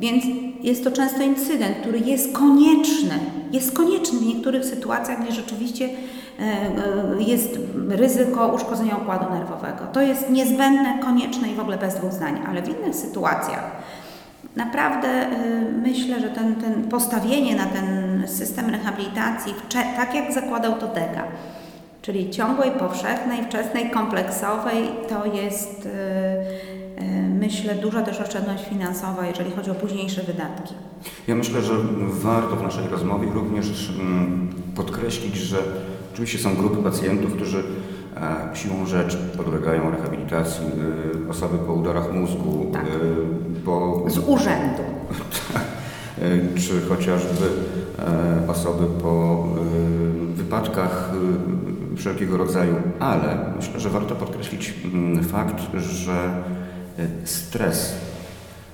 Więc 0.00 0.24
jest 0.62 0.84
to 0.84 0.90
często 0.90 1.22
incydent, 1.22 1.76
który 1.76 1.98
jest 1.98 2.32
konieczny. 2.32 3.18
Jest 3.52 3.76
konieczny 3.76 4.18
w 4.18 4.26
niektórych 4.26 4.64
sytuacjach, 4.64 5.22
gdzie 5.22 5.32
rzeczywiście 5.32 5.88
jest 7.18 7.58
ryzyko 7.88 8.48
uszkodzenia 8.48 8.96
układu 8.96 9.34
nerwowego. 9.34 9.86
To 9.92 10.02
jest 10.02 10.30
niezbędne, 10.30 10.98
konieczne 11.02 11.48
i 11.48 11.54
w 11.54 11.60
ogóle 11.60 11.78
bez 11.78 11.94
dwóch 11.94 12.12
zdań, 12.12 12.40
ale 12.48 12.62
w 12.62 12.68
innych 12.68 12.94
sytuacjach 12.94 13.70
naprawdę 14.56 15.08
e, 15.08 15.30
myślę, 15.82 16.20
że 16.20 16.28
ten, 16.28 16.54
ten 16.54 16.88
postawienie 16.88 17.56
na 17.56 17.66
ten 17.66 17.88
system 18.28 18.70
rehabilitacji, 18.70 19.54
tak 19.96 20.14
jak 20.14 20.32
zakładał 20.32 20.78
to 20.78 20.86
DEGA, 20.86 21.24
czyli 22.02 22.30
ciągłej, 22.30 22.70
powszechnej, 22.70 23.44
wczesnej, 23.44 23.90
kompleksowej, 23.90 24.88
to 25.08 25.26
jest 25.26 25.88
myślę, 27.38 27.74
duża 27.74 28.02
też 28.02 28.20
oszczędność 28.20 28.68
finansowa, 28.68 29.26
jeżeli 29.26 29.50
chodzi 29.50 29.70
o 29.70 29.74
późniejsze 29.74 30.22
wydatki. 30.22 30.74
Ja 31.28 31.34
myślę, 31.34 31.62
że 31.62 31.72
warto 32.08 32.56
w 32.56 32.62
naszej 32.62 32.88
rozmowie 32.88 33.28
również 33.34 33.90
mm, 34.00 34.54
podkreślić, 34.74 35.36
że 35.36 35.58
oczywiście 36.18 36.38
są 36.38 36.54
grupy 36.54 36.82
pacjentów, 36.82 37.34
którzy 37.34 37.62
e, 38.16 38.56
siłą 38.56 38.86
rzeczy 38.86 39.16
podlegają 39.36 39.90
rehabilitacji, 39.90 40.66
y, 41.26 41.30
osoby 41.30 41.58
po 41.58 41.72
udarach 41.72 42.12
mózgu, 42.12 42.70
tak. 42.72 42.84
Y, 42.84 43.60
po... 43.64 44.04
Z 44.06 44.18
urzędu. 44.18 44.82
Czy 46.56 46.80
chociażby 46.88 47.46
e, 47.98 48.50
osoby 48.50 48.86
po 49.02 49.46
wypadkach 50.34 51.10
wszelkiego 51.96 52.36
rodzaju, 52.36 52.74
ale 53.00 53.38
myślę, 53.56 53.80
że 53.80 53.90
warto 53.90 54.14
podkreślić 54.14 54.74
mm, 54.84 55.24
fakt, 55.24 55.62
że 55.76 56.42
stres 57.24 57.94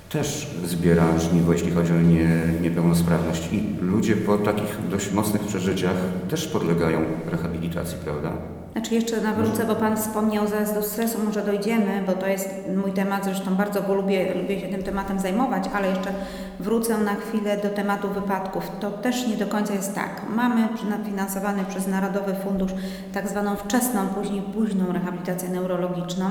też 0.09 0.47
zbiera 0.65 1.19
żniwo, 1.19 1.53
jeśli 1.53 1.71
chodzi 1.71 1.93
o 1.93 2.01
nie, 2.01 2.29
niepełnosprawność. 2.61 3.53
I 3.53 3.63
ludzie 3.81 4.15
po 4.15 4.37
takich 4.37 4.87
dość 4.89 5.11
mocnych 5.11 5.41
przeżyciach 5.41 5.95
też 6.29 6.47
podlegają 6.47 6.99
rehabilitacji, 7.25 7.97
prawda? 8.03 8.31
Znaczy 8.71 8.95
jeszcze 8.95 9.21
nawrócę, 9.21 9.65
bo 9.65 9.75
Pan 9.75 9.97
wspomniał 9.97 10.47
zaraz 10.47 10.73
do 10.73 10.83
stresu, 10.83 11.17
może 11.25 11.45
dojdziemy, 11.45 12.03
bo 12.07 12.13
to 12.13 12.27
jest 12.27 12.49
mój 12.75 12.91
temat, 12.91 13.25
zresztą 13.25 13.55
bardzo 13.55 13.81
go 13.81 13.93
lubię, 13.93 14.33
lubię 14.41 14.59
się 14.59 14.67
tym 14.67 14.83
tematem 14.83 15.19
zajmować, 15.19 15.63
ale 15.73 15.89
jeszcze 15.89 16.13
wrócę 16.59 16.97
na 16.97 17.15
chwilę 17.15 17.57
do 17.57 17.69
tematu 17.69 18.09
wypadków. 18.09 18.71
To 18.79 18.91
też 18.91 19.27
nie 19.27 19.37
do 19.37 19.47
końca 19.47 19.73
jest 19.73 19.95
tak. 19.95 20.21
Mamy 20.35 20.67
finansowany 21.05 21.65
przez 21.65 21.87
Narodowy 21.87 22.35
Fundusz 22.43 22.71
tak 23.13 23.27
zwaną 23.27 23.55
wczesną, 23.55 24.07
później 24.07 24.41
późną 24.41 24.93
rehabilitację 24.93 25.49
neurologiczną. 25.49 26.25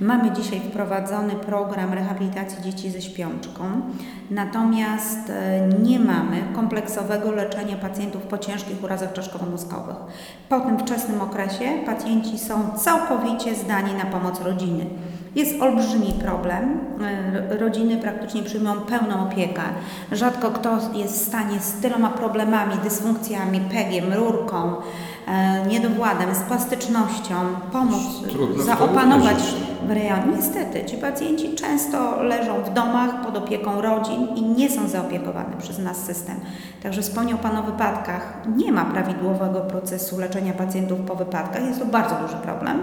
Mamy 0.00 0.30
dzisiaj 0.30 0.60
wprowadzony 0.60 1.34
program 1.34 1.92
rehabilitacji 1.92 2.62
dzieci 2.62 2.90
ze 2.90 3.02
śpiączką. 3.02 3.62
Natomiast 4.30 5.30
e, 5.30 5.68
nie 5.82 5.98
mamy 5.98 6.36
kompleksowego 6.54 7.32
leczenia 7.32 7.76
pacjentów 7.76 8.22
po 8.22 8.38
ciężkich 8.38 8.84
urazach 8.84 9.12
czaszkowo-mózgowych. 9.12 9.96
Po 10.48 10.60
tym 10.60 10.78
wczesnym 10.78 11.20
okresie 11.20 11.64
pacjenci 11.86 12.38
są 12.38 12.78
całkowicie 12.78 13.54
zdani 13.54 13.94
na 13.94 14.04
pomoc 14.04 14.40
rodziny. 14.40 14.86
Jest 15.34 15.62
olbrzymi 15.62 16.12
problem. 16.12 16.80
E, 17.50 17.58
rodziny 17.58 17.96
praktycznie 17.96 18.42
przyjmują 18.42 18.80
pełną 18.80 19.22
opiekę. 19.28 19.62
Rzadko 20.12 20.50
kto 20.50 20.78
jest 20.94 21.14
w 21.14 21.26
stanie 21.28 21.60
z 21.60 21.72
tyloma 21.72 22.08
problemami, 22.08 22.74
dysfunkcjami, 22.84 23.60
pegiem, 23.60 24.12
rurką, 24.12 24.76
e, 25.28 25.66
niedowładem, 25.66 26.34
z 26.34 26.38
plastycznością 26.38 27.34
pomóc, 27.72 28.02
Trudno 28.30 28.64
zaopanować 28.64 29.38
w 29.86 29.90
rejonie. 29.90 30.22
Niestety, 30.36 30.84
ci 30.84 30.96
pacjenci 30.96 31.54
często 31.54 32.22
leżą 32.22 32.62
w 32.62 32.72
domach 32.72 33.26
pod 33.26 33.36
opieką 33.36 33.80
rodzin 33.80 34.28
i 34.36 34.42
nie 34.42 34.70
są 34.70 34.88
zaopiekowani 34.88 35.56
przez 35.58 35.78
nas 35.78 35.96
system. 35.96 36.36
Także 36.82 37.02
wspomniał 37.02 37.38
Pan 37.38 37.56
o 37.56 37.62
wypadkach. 37.62 38.34
Nie 38.56 38.72
ma 38.72 38.84
prawidłowego 38.84 39.60
procesu 39.60 40.18
leczenia 40.18 40.52
pacjentów 40.52 41.00
po 41.00 41.14
wypadkach. 41.14 41.66
Jest 41.66 41.78
to 41.78 41.86
bardzo 41.86 42.14
duży 42.14 42.36
problem. 42.36 42.80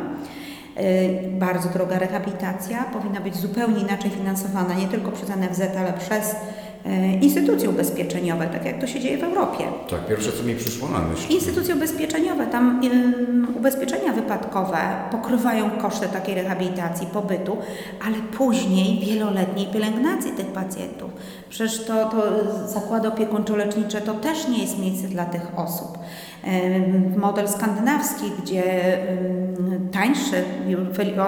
Y, 0.80 1.30
bardzo 1.32 1.70
droga 1.70 2.00
rehabilitacja 2.00 2.84
powinna 2.84 3.22
być 3.22 3.36
zupełnie 3.36 3.82
inaczej 3.82 4.12
finansowana, 4.12 4.74
nie 4.74 4.88
tylko 4.88 5.12
przez 5.12 5.30
NFZ, 5.30 5.62
ale 5.78 5.94
przez 5.94 6.32
y, 6.32 6.38
instytucje 7.22 7.70
ubezpieczeniowe, 7.70 8.48
tak 8.48 8.66
jak 8.66 8.82
to 8.82 8.88
się 8.88 9.00
dzieje 9.00 9.18
w 9.18 9.24
Europie. 9.24 9.64
Tak, 9.90 10.08
pierwsze 10.08 10.32
co 10.32 10.44
mi 10.44 10.56
przyszło 10.56 10.90
na 10.90 11.00
myśl. 11.00 11.34
Instytucje 11.34 11.76
ubezpieczeniowe, 11.76 12.48
tam 12.48 12.82
ubezpieczenia 13.56 14.14
wypadkowe 14.14 14.78
pokrywają 15.12 15.70
koszty 15.70 16.08
takiej 16.08 16.36
rehabilitacji, 16.36 17.08
pobytu, 17.08 17.58
ale 18.06 18.16
później 18.38 19.00
wieloletniej 19.06 19.68
pielęgnacji 19.68 20.32
tych 20.32 20.48
pacjentów. 20.48 21.12
Przecież 21.50 21.86
to, 21.86 22.06
to 22.06 22.24
zakłady 22.68 23.08
opiekuńczo-lecznicze 23.08 24.02
to 24.02 24.14
też 24.14 24.48
nie 24.48 24.62
jest 24.62 24.80
miejsce 24.80 25.08
dla 25.08 25.26
tych 25.26 25.48
osób 25.56 25.98
model 27.18 27.48
skandynawski, 27.48 28.32
gdzie 28.44 28.64
tańszy, 29.92 30.44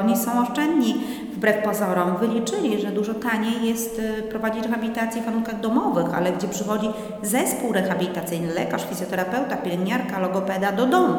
oni 0.01 0.17
są 0.17 0.41
oszczędni. 0.41 0.95
Wbrew 1.33 1.63
pozorom, 1.63 2.17
wyliczyli, 2.17 2.81
że 2.81 2.91
dużo 2.91 3.13
taniej 3.13 3.67
jest 3.67 3.99
y, 3.99 4.23
prowadzić 4.23 4.63
rehabilitację 4.63 5.21
w 5.21 5.25
warunkach 5.25 5.59
domowych, 5.59 6.13
ale 6.13 6.31
gdzie 6.31 6.47
przychodzi 6.47 6.87
zespół 7.23 7.71
rehabilitacyjny, 7.73 8.53
lekarz, 8.53 8.85
fizjoterapeuta, 8.89 9.57
pielęgniarka, 9.57 10.19
logopeda 10.19 10.71
do 10.71 10.85
domu 10.85 11.15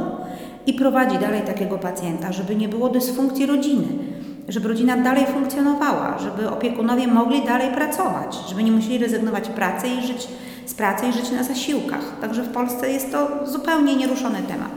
i 0.66 0.74
prowadzi 0.74 1.18
dalej 1.18 1.42
takiego 1.42 1.78
pacjenta, 1.78 2.32
żeby 2.32 2.56
nie 2.56 2.68
było 2.68 2.88
dysfunkcji 2.88 3.46
rodziny 3.46 3.86
żeby 4.48 4.68
rodzina 4.68 4.96
dalej 4.96 5.26
funkcjonowała, 5.26 6.18
żeby 6.18 6.50
opiekunowie 6.50 7.06
mogli 7.06 7.44
dalej 7.44 7.74
pracować, 7.74 8.36
żeby 8.48 8.64
nie 8.64 8.72
musieli 8.72 8.98
rezygnować 8.98 9.48
pracy 9.48 9.86
i 9.88 10.06
żyć 10.06 10.28
z 10.70 10.74
pracy 10.74 11.06
i 11.06 11.12
żyć 11.12 11.30
na 11.30 11.44
zasiłkach. 11.44 12.20
Także 12.20 12.42
w 12.42 12.52
Polsce 12.52 12.90
jest 12.90 13.12
to 13.12 13.28
zupełnie 13.46 13.96
nieruszony 13.96 14.42
temat. 14.42 14.70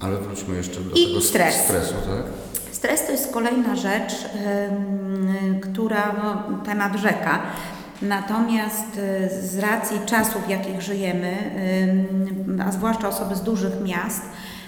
Ale 0.00 0.16
wróćmy 0.16 0.56
jeszcze 0.56 0.80
do 0.80 0.96
I 0.96 1.06
tego 1.06 1.20
stres. 1.20 1.54
stresu, 1.54 1.94
tak? 1.94 2.24
Stres 2.72 3.06
to 3.06 3.12
jest 3.12 3.32
kolejna 3.32 3.76
rzecz, 3.76 4.12
yy, 4.12 5.60
która, 5.60 6.14
no, 6.22 6.58
temat 6.64 6.96
rzeka. 6.96 7.38
Natomiast 8.02 8.96
yy, 8.96 9.48
z 9.48 9.58
racji 9.58 10.00
czasów, 10.06 10.46
w 10.46 10.48
jakich 10.48 10.82
żyjemy, 10.82 11.36
a 12.66 12.72
zwłaszcza 12.72 13.08
osoby 13.08 13.34
z 13.34 13.40
dużych 13.40 13.80
miast, 13.84 14.22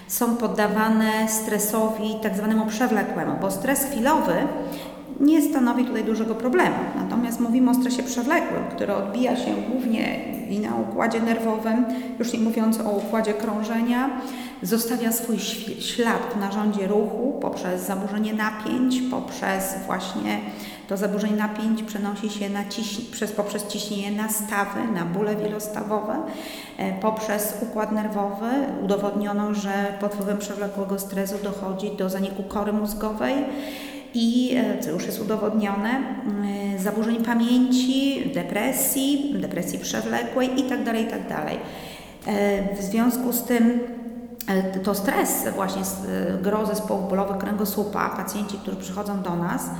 są 0.09 0.37
poddawane 0.37 1.28
stresowi 1.28 2.14
tak 2.23 2.37
zwanemu 2.37 2.66
przewlekłemu, 2.66 3.37
bo 3.40 3.50
stres 3.50 3.84
chwilowy 3.84 4.34
nie 5.21 5.43
stanowi 5.43 5.85
tutaj 5.85 6.05
dużego 6.05 6.35
problemu. 6.35 6.77
Natomiast 6.97 7.41
mówimy 7.41 7.71
o 7.71 7.75
stresie 7.75 8.03
przewlekłym, 8.03 8.65
który 8.71 8.95
odbija 8.95 9.37
się 9.37 9.55
głównie 9.71 10.35
i 10.50 10.59
na 10.59 10.75
układzie 10.75 11.21
nerwowym, 11.21 11.85
już 12.19 12.33
nie 12.33 12.39
mówiąc 12.39 12.81
o 12.81 12.91
układzie 12.91 13.35
krążenia, 13.35 14.11
zostawia 14.63 15.13
swój 15.13 15.39
ślad 15.81 16.35
w 16.35 16.41
narządzie 16.41 16.87
ruchu 16.87 17.39
poprzez 17.41 17.87
zaburzenie 17.87 18.35
napięć, 18.35 19.03
poprzez 19.11 19.75
właśnie 19.87 20.41
to 20.89 20.97
zaburzenie 20.97 21.37
napięć 21.37 21.83
przenosi 21.83 22.31
się 22.31 22.50
na 22.50 22.65
ciś 22.65 23.00
przez, 23.00 23.33
poprzez 23.33 23.67
ciśnienie 23.67 24.17
na 24.17 24.29
stawy, 24.29 24.81
na 24.95 25.05
bóle 25.05 25.37
wielostawowe, 25.37 26.23
e, 26.79 27.00
poprzez 27.00 27.55
układ 27.63 27.93
nerwowy. 27.93 28.50
Udowodniono, 28.83 29.55
że 29.55 29.99
pod 30.00 30.15
wpływem 30.15 30.39
przewlekłego 30.39 30.99
stresu 30.99 31.35
dochodzi 31.43 31.91
do 31.91 32.11
zaniku 32.11 32.43
kory 32.43 32.73
mózgowej 32.73 33.35
i, 34.15 34.57
e, 34.57 34.79
co 34.79 34.91
już 34.91 35.07
jest 35.07 35.21
udowodnione, 35.21 35.91
e, 36.75 36.79
zaburzeń 36.79 37.25
pamięci, 37.25 38.31
depresji, 38.35 39.35
depresji 39.39 39.79
przewlekłej 39.79 40.50
itd. 40.57 40.85
Tak 40.85 41.00
itd. 41.00 41.29
Tak 41.29 42.79
w 42.79 42.83
związku 42.83 43.33
z 43.33 43.43
tym 43.43 43.81
to 44.83 44.95
stres, 44.95 45.49
właśnie 45.55 45.83
gro 46.43 46.67
zespołów 46.67 47.09
bólowych 47.09 47.39
kręgosłupa, 47.39 48.11
pacjenci, 48.17 48.59
którzy 48.59 48.77
przychodzą 48.77 49.23
do 49.23 49.37
nas, 49.37 49.71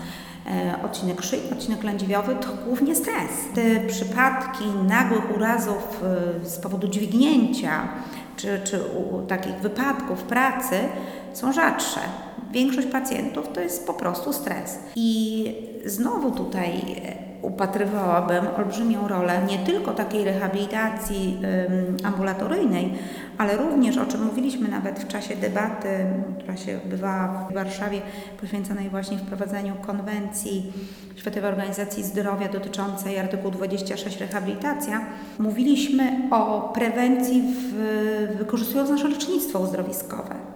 E, 0.47 0.83
odcinek 0.85 1.23
szyi, 1.23 1.41
odcinek 1.53 1.85
lędźwiowy 1.85 2.37
to 2.37 2.49
głównie 2.67 2.95
stres. 2.95 3.31
Te 3.55 3.81
przypadki 3.81 4.65
nagłych 4.89 5.37
urazów 5.37 6.03
e, 6.43 6.45
z 6.49 6.59
powodu 6.59 6.89
dźwignięcia 6.89 7.89
czy, 8.37 8.61
czy 8.65 8.81
takich 9.29 9.55
wypadków 9.55 10.23
pracy 10.23 10.75
są 11.33 11.53
rzadsze. 11.53 12.01
Większość 12.55 12.89
pacjentów 12.89 13.49
to 13.53 13.61
jest 13.61 13.87
po 13.87 13.95
prostu 13.95 14.33
stres. 14.33 14.79
I 14.97 15.55
znowu 15.85 16.31
tutaj 16.31 16.73
upatrywałabym 17.43 18.45
olbrzymią 18.59 19.09
rolę 19.09 19.41
nie 19.49 19.59
tylko 19.59 19.93
takiej 19.93 20.25
rehabilitacji 20.25 21.41
ambulatoryjnej, 22.05 22.93
ale 23.39 23.57
również, 23.57 23.99
o 23.99 24.07
czym 24.07 24.25
mówiliśmy 24.25 24.69
nawet 24.69 24.99
w 25.01 25.09
czasie 25.09 25.37
debaty, 25.37 25.89
która 26.39 26.57
się 26.57 26.77
odbywała 26.85 27.49
w 27.51 27.55
Warszawie, 27.55 28.01
poświęconej 28.41 28.91
właśnie 28.91 29.19
wprowadzeniu 29.19 29.75
konwencji 29.87 30.73
Światowej 31.17 31.51
Organizacji 31.51 32.03
Zdrowia 32.03 32.49
dotyczącej 32.49 33.19
artykułu 33.19 33.51
26 33.51 34.21
rehabilitacja, 34.21 35.07
mówiliśmy 35.39 36.29
o 36.31 36.73
prewencji 36.75 37.43
w, 37.43 38.37
wykorzystując 38.39 38.91
nasze 38.91 39.09
lecznictwo 39.09 39.59
uzdrowiskowe. 39.59 40.54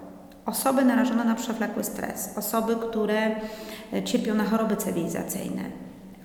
Osoby 0.49 0.85
narażone 0.85 1.25
na 1.25 1.35
przewlekły 1.35 1.85
stres, 1.85 2.39
osoby, 2.39 2.77
które 2.77 3.31
cierpią 4.05 4.35
na 4.35 4.45
choroby 4.45 4.77
cywilizacyjne, 4.77 5.63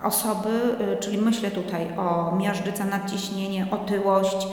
osoby, 0.03 0.49
y, 0.93 0.97
czyli 0.97 1.17
myślę 1.17 1.51
tutaj 1.51 1.87
o 1.97 2.35
miażdżyca, 2.35 2.85
nadciśnienie, 2.85 3.67
otyłość. 3.71 4.47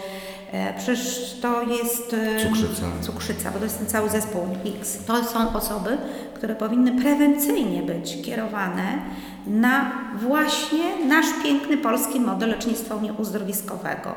E, 0.52 0.74
przecież 0.78 1.38
to 1.42 1.62
jest 1.62 2.16
cukrzyca. 2.42 2.82
cukrzyca, 3.00 3.50
bo 3.50 3.58
to 3.58 3.64
jest 3.64 3.78
ten 3.78 3.86
cały 3.86 4.08
zespół 4.08 4.42
X. 4.80 4.98
To 5.06 5.24
są 5.24 5.54
osoby, 5.54 5.98
które 6.34 6.54
powinny 6.54 7.02
prewencyjnie 7.02 7.82
być 7.82 8.22
kierowane 8.22 8.98
na 9.46 9.92
właśnie 10.16 11.06
nasz 11.06 11.26
piękny 11.42 11.76
polski 11.76 12.20
model 12.20 12.48
lecznictwa 12.48 12.98
uzdrowiskowego, 13.18 14.14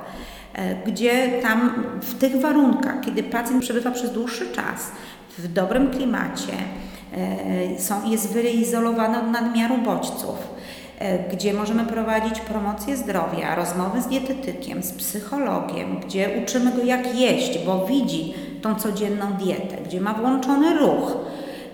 e, 0.53 0.75
gdzie 0.75 1.41
tam 1.41 1.83
w 2.01 2.19
tych 2.19 2.41
warunkach, 2.41 3.01
kiedy 3.01 3.23
pacjent 3.23 3.61
przebywa 3.61 3.91
przez 3.91 4.11
dłuższy 4.11 4.51
czas, 4.51 4.91
w 5.37 5.47
dobrym 5.47 5.91
klimacie, 5.91 6.53
e, 7.13 7.79
są, 7.79 8.09
jest 8.09 8.33
wyizolowany 8.33 9.19
od 9.19 9.31
nadmiaru 9.31 9.77
bodźców, 9.77 10.53
E, 11.03 11.29
gdzie 11.29 11.53
możemy 11.53 11.85
prowadzić 11.85 12.39
promocję 12.39 12.97
zdrowia, 12.97 13.55
rozmowy 13.55 14.01
z 14.01 14.07
dietetykiem, 14.07 14.83
z 14.83 14.91
psychologiem, 14.91 15.99
gdzie 15.99 16.29
uczymy 16.43 16.71
go 16.71 16.83
jak 16.83 17.15
jeść, 17.15 17.59
bo 17.65 17.85
widzi 17.85 18.33
tą 18.61 18.75
codzienną 18.75 19.33
dietę, 19.33 19.77
gdzie 19.85 20.01
ma 20.01 20.13
włączony 20.13 20.79
ruch. 20.79 21.17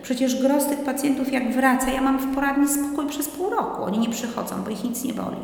Przecież 0.02 0.42
gros 0.42 0.66
tych 0.66 0.84
pacjentów 0.84 1.34
jak 1.34 1.54
wraca, 1.54 1.90
ja 1.90 2.02
mam 2.02 2.20
w 2.20 2.36
poradni 2.36 2.68
spokój 2.68 3.08
przez 3.08 3.28
pół 3.28 3.50
roku. 3.50 3.84
Oni 3.84 4.00
nie 4.00 4.10
przychodzą, 4.10 4.56
bo 4.64 4.70
ich 4.70 4.84
nic 4.84 5.04
nie 5.04 5.14
boli. 5.14 5.38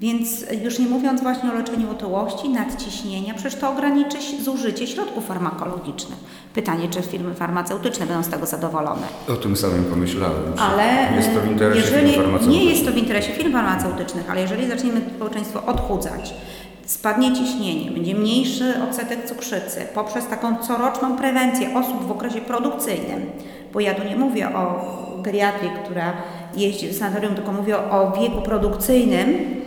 Więc 0.00 0.44
już 0.64 0.78
nie 0.78 0.86
mówiąc 0.86 1.22
właśnie 1.22 1.50
o 1.50 1.54
leczeniu 1.54 1.90
otyłości, 1.90 2.48
nadciśnienia, 2.48 3.34
przecież 3.34 3.60
to 3.60 3.70
ograniczy 3.70 4.18
zużycie 4.44 4.86
środków 4.86 5.26
farmakologicznych. 5.26 6.18
Pytanie, 6.54 6.88
czy 6.88 7.02
firmy 7.02 7.34
farmaceutyczne 7.34 8.06
będą 8.06 8.22
z 8.22 8.28
tego 8.28 8.46
zadowolone. 8.46 9.06
O 9.28 9.32
tym 9.32 9.56
samym 9.56 9.84
pomyślałem. 9.84 10.52
Ale 10.58 11.16
jest 11.16 11.34
to 11.34 11.40
w 11.40 11.46
interesie 11.46 11.80
jeżeli, 11.80 12.12
firm 12.12 12.22
farmaceutycznych. 12.22 12.64
Nie 12.64 12.70
jest 12.70 12.86
to 12.86 12.92
w 12.92 12.96
interesie 12.96 13.32
firm 13.32 13.52
farmaceutycznych, 13.52 14.30
ale 14.30 14.40
jeżeli 14.40 14.68
zaczniemy 14.68 15.00
społeczeństwo 15.16 15.62
odchudzać, 15.66 16.34
spadnie 16.86 17.32
ciśnienie, 17.32 17.90
będzie 17.90 18.14
mniejszy 18.14 18.74
odsetek 18.88 19.28
cukrzycy 19.28 19.86
poprzez 19.94 20.26
taką 20.26 20.56
coroczną 20.56 21.16
prewencję 21.16 21.74
osób 21.74 22.06
w 22.06 22.10
okresie 22.10 22.40
produkcyjnym, 22.40 23.30
bo 23.72 23.80
ja 23.80 23.94
tu 23.94 24.04
nie 24.04 24.16
mówię 24.16 24.48
o 24.54 24.90
geriatrii, 25.22 25.70
która 25.84 26.12
jeździ 26.56 26.88
w 26.88 26.98
sanatorium, 26.98 27.34
tylko 27.34 27.52
mówię 27.52 27.78
o 27.78 28.12
wieku 28.20 28.42
produkcyjnym, 28.42 29.59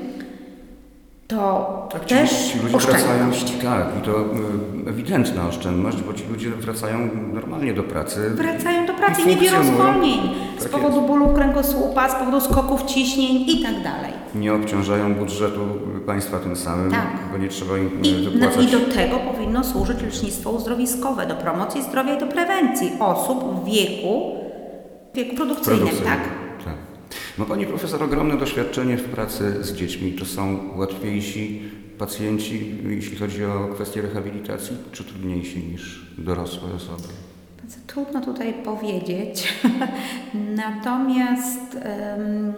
to 1.37 1.87
Tak, 1.91 2.05
ci, 2.05 2.15
też 2.15 2.31
ci 2.31 2.59
ludzie 2.59 2.77
wracają, 2.77 3.29
oszczędność. 3.29 3.53
tak, 3.63 3.87
i 3.99 4.05
to 4.05 4.11
y, 4.11 4.89
ewidentna 4.89 5.47
oszczędność, 5.47 6.01
bo 6.01 6.13
ci 6.13 6.23
ludzie 6.31 6.49
wracają 6.49 7.09
normalnie 7.33 7.73
do 7.73 7.83
pracy. 7.83 8.29
Wracają 8.29 8.85
do 8.85 8.93
pracy, 8.93 9.21
I 9.21 9.27
nie 9.27 9.35
biorą 9.35 9.63
zwolnień 9.63 10.19
z 10.57 10.63
Tak 10.63 10.71
powodu 10.71 10.95
jest. 10.95 11.07
bólu 11.07 11.27
kręgosłupa, 11.27 12.09
z 12.09 12.15
powodu 12.15 12.41
skoków 12.41 12.83
ciśnień 12.83 13.45
i 13.49 13.63
tak 13.63 13.83
dalej. 13.83 14.11
Nie 14.35 14.53
obciążają 14.53 15.13
budżetu 15.13 15.59
państwa 16.05 16.39
tym 16.39 16.55
samym, 16.55 16.91
Tak. 16.91 17.07
bo 17.31 17.37
nie 17.37 17.47
trzeba 17.47 17.77
im 17.77 18.03
I, 18.03 18.23
no, 18.25 18.31
wypłacać. 18.31 18.65
I 18.65 18.71
do 18.71 18.79
tego 18.79 19.17
powinno 19.33 19.63
służyć 19.63 20.01
lecznictwo 20.01 20.51
uzdrowiskowe, 20.51 21.25
do 21.27 21.35
promocji 21.35 21.83
zdrowia 21.83 22.15
i 22.15 22.19
do 22.19 22.27
prewencji 22.27 22.91
osób 22.99 23.43
w 23.61 23.65
wieku, 23.65 24.35
wieku 25.13 25.35
produkcyjnym, 25.35 25.87
produkcji. 25.87 26.05
tak? 26.07 26.19
Ma 27.37 27.45
Pani 27.45 27.65
profesor 27.65 28.03
ogromne 28.03 28.37
doświadczenie 28.37 28.97
w 28.97 29.09
pracy 29.09 29.63
z 29.63 29.73
dziećmi. 29.73 30.13
Czy 30.13 30.25
są 30.25 30.59
łatwiejsi 30.75 31.61
pacjenci, 31.97 32.75
jeśli 32.89 33.17
chodzi 33.17 33.45
o 33.45 33.69
kwestie 33.75 34.01
rehabilitacji, 34.01 34.77
czy 34.91 35.03
trudniejsi 35.03 35.59
niż 35.59 36.05
dorosłe 36.17 36.73
osoby? 36.75 37.07
Trudno 37.87 38.21
tutaj 38.21 38.53
powiedzieć. 38.53 39.53
Natomiast 40.55 41.75
em, 41.81 42.53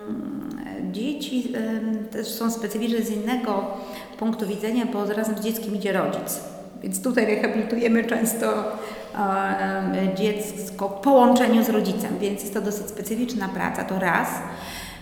dzieci 0.92 1.54
em, 1.56 2.06
też 2.12 2.28
są 2.28 2.52
specyficzne 2.52 3.02
z 3.02 3.12
innego 3.12 3.66
punktu 4.20 4.48
widzenia, 4.48 4.86
bo 4.86 5.06
razem 5.06 5.38
z 5.38 5.42
dzieckiem 5.42 5.76
idzie 5.76 5.94
rodzic. 5.94 6.40
Więc 6.84 7.04
tutaj 7.04 7.26
rehabilitujemy 7.26 8.04
często 8.04 8.64
dziecko 10.16 10.90
w 10.90 11.02
połączeniu 11.02 11.64
z 11.64 11.70
rodzicem, 11.70 12.18
więc 12.20 12.42
jest 12.42 12.54
to 12.54 12.62
dosyć 12.62 12.88
specyficzna 12.88 13.50
praca, 13.50 13.84
to 13.84 14.00
raz. 14.00 14.30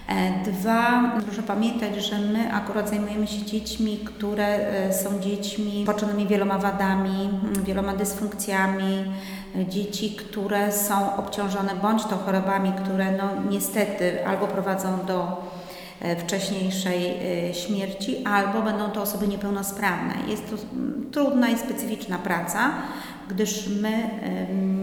E, 0.07 0.51
Dwa, 0.51 1.11
proszę 1.25 1.43
pamiętać, 1.43 1.95
że 2.05 2.19
my 2.19 2.53
akurat 2.53 2.89
zajmujemy 2.89 3.27
się 3.27 3.45
dziećmi, 3.45 3.97
które 3.97 4.45
e, 4.45 4.93
są 4.93 5.19
dziećmi 5.19 5.83
poczonymi 5.85 6.27
wieloma 6.27 6.57
wadami, 6.57 7.29
wieloma 7.63 7.93
dysfunkcjami, 7.93 9.05
e, 9.55 9.65
dzieci, 9.65 10.15
które 10.15 10.71
są 10.71 11.15
obciążone 11.15 11.75
bądź 11.81 12.03
to 12.03 12.17
chorobami, 12.17 12.73
które 12.83 13.11
no 13.11 13.29
niestety 13.49 14.27
albo 14.27 14.47
prowadzą 14.47 15.05
do 15.07 15.41
e, 16.01 16.15
wcześniejszej 16.15 17.17
e, 17.49 17.53
śmierci, 17.53 18.25
albo 18.25 18.61
będą 18.61 18.89
to 18.91 19.01
osoby 19.01 19.27
niepełnosprawne. 19.27 20.13
Jest 20.27 20.49
to 20.49 20.55
trudna 21.11 21.49
i 21.49 21.57
specyficzna 21.57 22.17
praca, 22.17 22.71
gdyż 23.29 23.67
my 23.81 24.09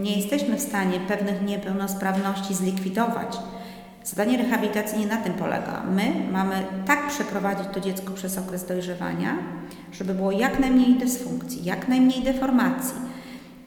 nie 0.01 0.17
jesteśmy 0.17 0.57
w 0.57 0.61
stanie 0.61 0.99
pewnych 0.99 1.41
niepełnosprawności 1.41 2.53
zlikwidować. 2.53 3.37
Zadanie 4.03 4.37
rehabilitacji 4.37 4.99
nie 4.99 5.07
na 5.07 5.17
tym 5.17 5.33
polega. 5.33 5.83
My 5.91 6.13
mamy 6.31 6.55
tak 6.85 7.07
przeprowadzić 7.07 7.67
to 7.73 7.79
dziecko 7.79 8.13
przez 8.13 8.37
okres 8.37 8.65
dojrzewania, 8.65 9.37
żeby 9.91 10.13
było 10.13 10.31
jak 10.31 10.59
najmniej 10.59 10.95
dysfunkcji, 10.95 11.65
jak 11.65 11.87
najmniej 11.87 12.23
deformacji. 12.23 12.95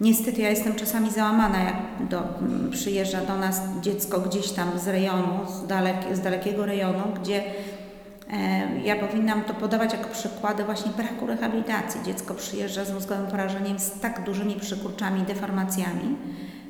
Niestety 0.01 0.43
ja 0.43 0.51
jestem 0.51 0.75
czasami 0.75 1.11
załamana, 1.11 1.59
jak 1.59 2.09
do, 2.09 2.23
przyjeżdża 2.71 3.21
do 3.21 3.37
nas 3.37 3.61
dziecko 3.81 4.21
gdzieś 4.21 4.51
tam 4.51 4.79
z 4.79 4.89
rejonu, 4.89 5.39
z, 5.49 5.67
dalek, 5.67 5.97
z 6.13 6.21
dalekiego 6.21 6.67
rejonu, 6.67 7.03
gdzie 7.23 7.43
ja 8.85 8.97
powinnam 8.97 9.45
to 9.45 9.55
podawać 9.55 9.93
jako 9.93 10.09
przykłady 10.09 10.65
właśnie 10.65 10.93
braku 10.97 11.27
rehabilitacji. 11.27 12.01
Dziecko 12.05 12.35
przyjeżdża 12.35 12.85
z 12.85 12.93
mózgowym 12.93 13.27
porażeniem, 13.27 13.79
z 13.79 14.01
tak 14.01 14.25
dużymi 14.25 14.55
przykurczami, 14.61 15.23
deformacjami, 15.23 16.17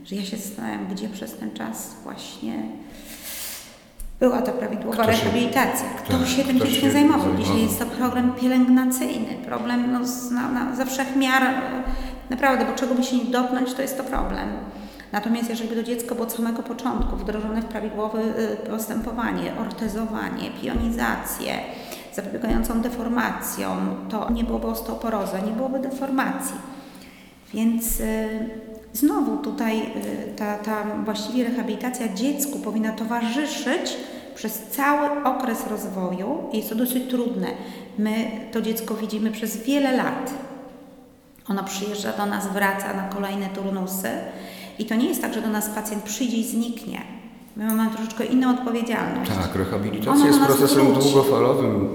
że 0.05 0.16
ja 0.16 0.22
się 0.24 0.37
zastanawiam, 0.37 0.87
gdzie 0.88 1.09
przez 1.09 1.37
ten 1.37 1.53
czas 1.53 1.96
właśnie 2.05 2.62
była 4.20 4.42
to 4.42 4.53
prawidłowa 4.53 5.03
Kto 5.03 5.12
się- 5.12 5.18
rehabilitacja. 5.18 5.87
Kto 6.05 6.18
tak, 6.18 6.29
się 6.29 6.44
tym 6.44 6.57
kto 6.57 6.66
dzieckiem 6.66 6.83
się 6.83 6.90
zajmował? 6.90 7.37
Dzisiaj 7.37 7.62
jest 7.62 7.79
to 7.79 7.87
program 7.87 8.33
pielęgnacyjny, 8.40 9.35
problem 9.46 9.92
no, 9.92 10.07
z, 10.07 10.31
na, 10.31 10.48
na, 10.48 10.77
ze 10.77 10.87
wszechmiar, 10.87 11.42
e, 11.42 11.61
naprawdę, 12.31 12.64
bo 12.64 12.72
czego 12.72 12.94
by 12.94 13.03
się 13.05 13.16
nie 13.16 13.24
dotknąć, 13.24 13.74
to 13.74 13.83
jest 13.83 13.96
to 13.96 14.05
problem. 14.05 14.48
Natomiast 15.14 15.50
jeżeli 15.50 15.68
by 15.68 15.77
to 15.77 15.83
dziecko 15.83 16.14
było 16.14 16.27
od 16.27 16.33
samego 16.33 16.62
początku 16.62 17.16
wdrożone 17.16 17.62
w 17.62 17.64
prawidłowe 17.64 18.20
e, 18.20 18.57
postępowanie, 18.57 19.53
ortezowanie, 19.61 20.50
pionizację, 20.62 21.53
zapobiegającą 22.14 22.81
deformacją, 22.81 23.77
to 24.11 24.33
nie 24.33 24.44
byłoby 24.44 24.66
osteoporozy, 24.66 25.37
nie 25.46 25.53
byłoby 25.53 25.79
deformacji. 25.79 26.55
Więc 27.55 28.00
y, 28.00 28.29
znowu 28.92 29.37
tutaj 29.37 29.81
y, 29.81 30.35
ta, 30.37 30.59
ta 30.59 30.85
właściwie 31.05 31.44
rehabilitacja 31.44 32.14
dziecku 32.14 32.59
powinna 32.59 32.92
towarzyszyć 32.92 33.96
przez 34.35 34.62
cały 34.62 35.24
okres 35.24 35.66
rozwoju 35.66 36.48
i 36.53 36.57
jest 36.57 36.68
to 36.68 36.74
dosyć 36.74 37.11
trudne. 37.11 37.48
My 37.98 38.31
to 38.53 38.61
dziecko 38.61 38.94
widzimy 38.94 39.31
przez 39.31 39.57
wiele 39.57 39.96
lat. 39.96 40.35
Ono 41.48 41.64
przyjeżdża 41.64 42.12
do 42.12 42.27
nas, 42.27 42.48
wraca 42.48 42.94
na 42.94 43.09
kolejne 43.09 43.46
turnusy 43.48 44.09
i 44.79 44.85
to 44.85 44.95
nie 44.95 45.09
jest 45.09 45.23
tak, 45.23 45.35
że 45.35 45.43
do 45.43 45.51
nas 45.51 45.69
pacjent 45.69 46.03
przyjdzie 46.03 46.37
i 46.37 46.45
zniknie. 46.45 47.01
My 47.57 47.75
mamy 47.75 47.91
troszeczkę 47.91 48.25
inną 48.25 48.51
odpowiedzialność. 48.51 49.31
Tak, 49.31 49.55
rehabilitacja 49.55 50.27
jest 50.27 50.41
procesem 50.41 50.87
wróci. 50.87 51.01
długofalowym. 51.13 51.89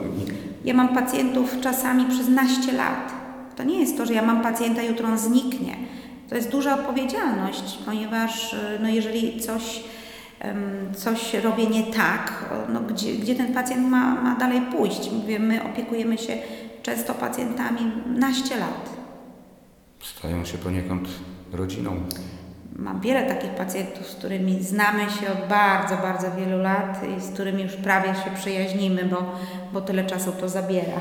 Ja 0.66 0.74
mam 0.74 0.88
pacjentów 0.90 1.56
czasami 1.62 2.06
przez 2.06 2.28
naście 2.28 2.72
lat. 2.72 3.14
To 3.56 3.64
nie 3.64 3.80
jest 3.80 3.98
to, 3.98 4.06
że 4.06 4.14
ja 4.14 4.22
mam 4.22 4.42
pacjenta, 4.42 4.84
jutro 4.84 5.08
on 5.08 5.18
zniknie. 5.18 5.76
To 6.30 6.36
jest 6.36 6.50
duża 6.52 6.74
odpowiedzialność, 6.74 7.80
ponieważ 7.86 8.56
no 8.82 8.90
jeżeli 8.90 9.40
coś, 9.40 9.84
coś 10.96 11.34
robię 11.34 11.68
nie 11.68 11.84
tak, 11.84 12.50
no 12.74 12.80
gdzie, 12.80 13.14
gdzie 13.14 13.36
ten 13.36 13.54
pacjent 13.54 13.88
ma, 13.88 14.22
ma 14.22 14.36
dalej 14.36 14.62
pójść? 14.62 15.12
Mówię, 15.12 15.40
my 15.40 15.64
opiekujemy 15.64 16.18
się 16.18 16.38
często 16.84 17.14
pacjentami 17.14 17.92
naście 18.06 18.58
lat. 18.58 18.90
Stają 20.04 20.46
się 20.46 20.58
poniekąd 20.58 21.10
rodziną. 21.54 21.92
Mam 22.80 23.02
wiele 23.02 23.24
takich 23.24 23.52
pacjentów, 23.52 24.08
z 24.08 24.16
którymi 24.16 24.64
znamy 24.64 25.00
się 25.00 25.32
od 25.32 25.50
bardzo, 25.50 25.98
bardzo 25.98 26.28
wielu 26.32 26.62
lat 26.62 27.02
i 27.18 27.22
z 27.22 27.32
którymi 27.32 27.64
już 27.64 27.74
prawie 27.74 28.08
się 28.08 28.32
przyjaźnimy, 28.36 29.06
bo, 29.06 29.36
bo 29.74 29.82
tyle 29.82 30.04
czasu 30.04 30.32
to 30.32 30.50
zabiera. 30.50 31.00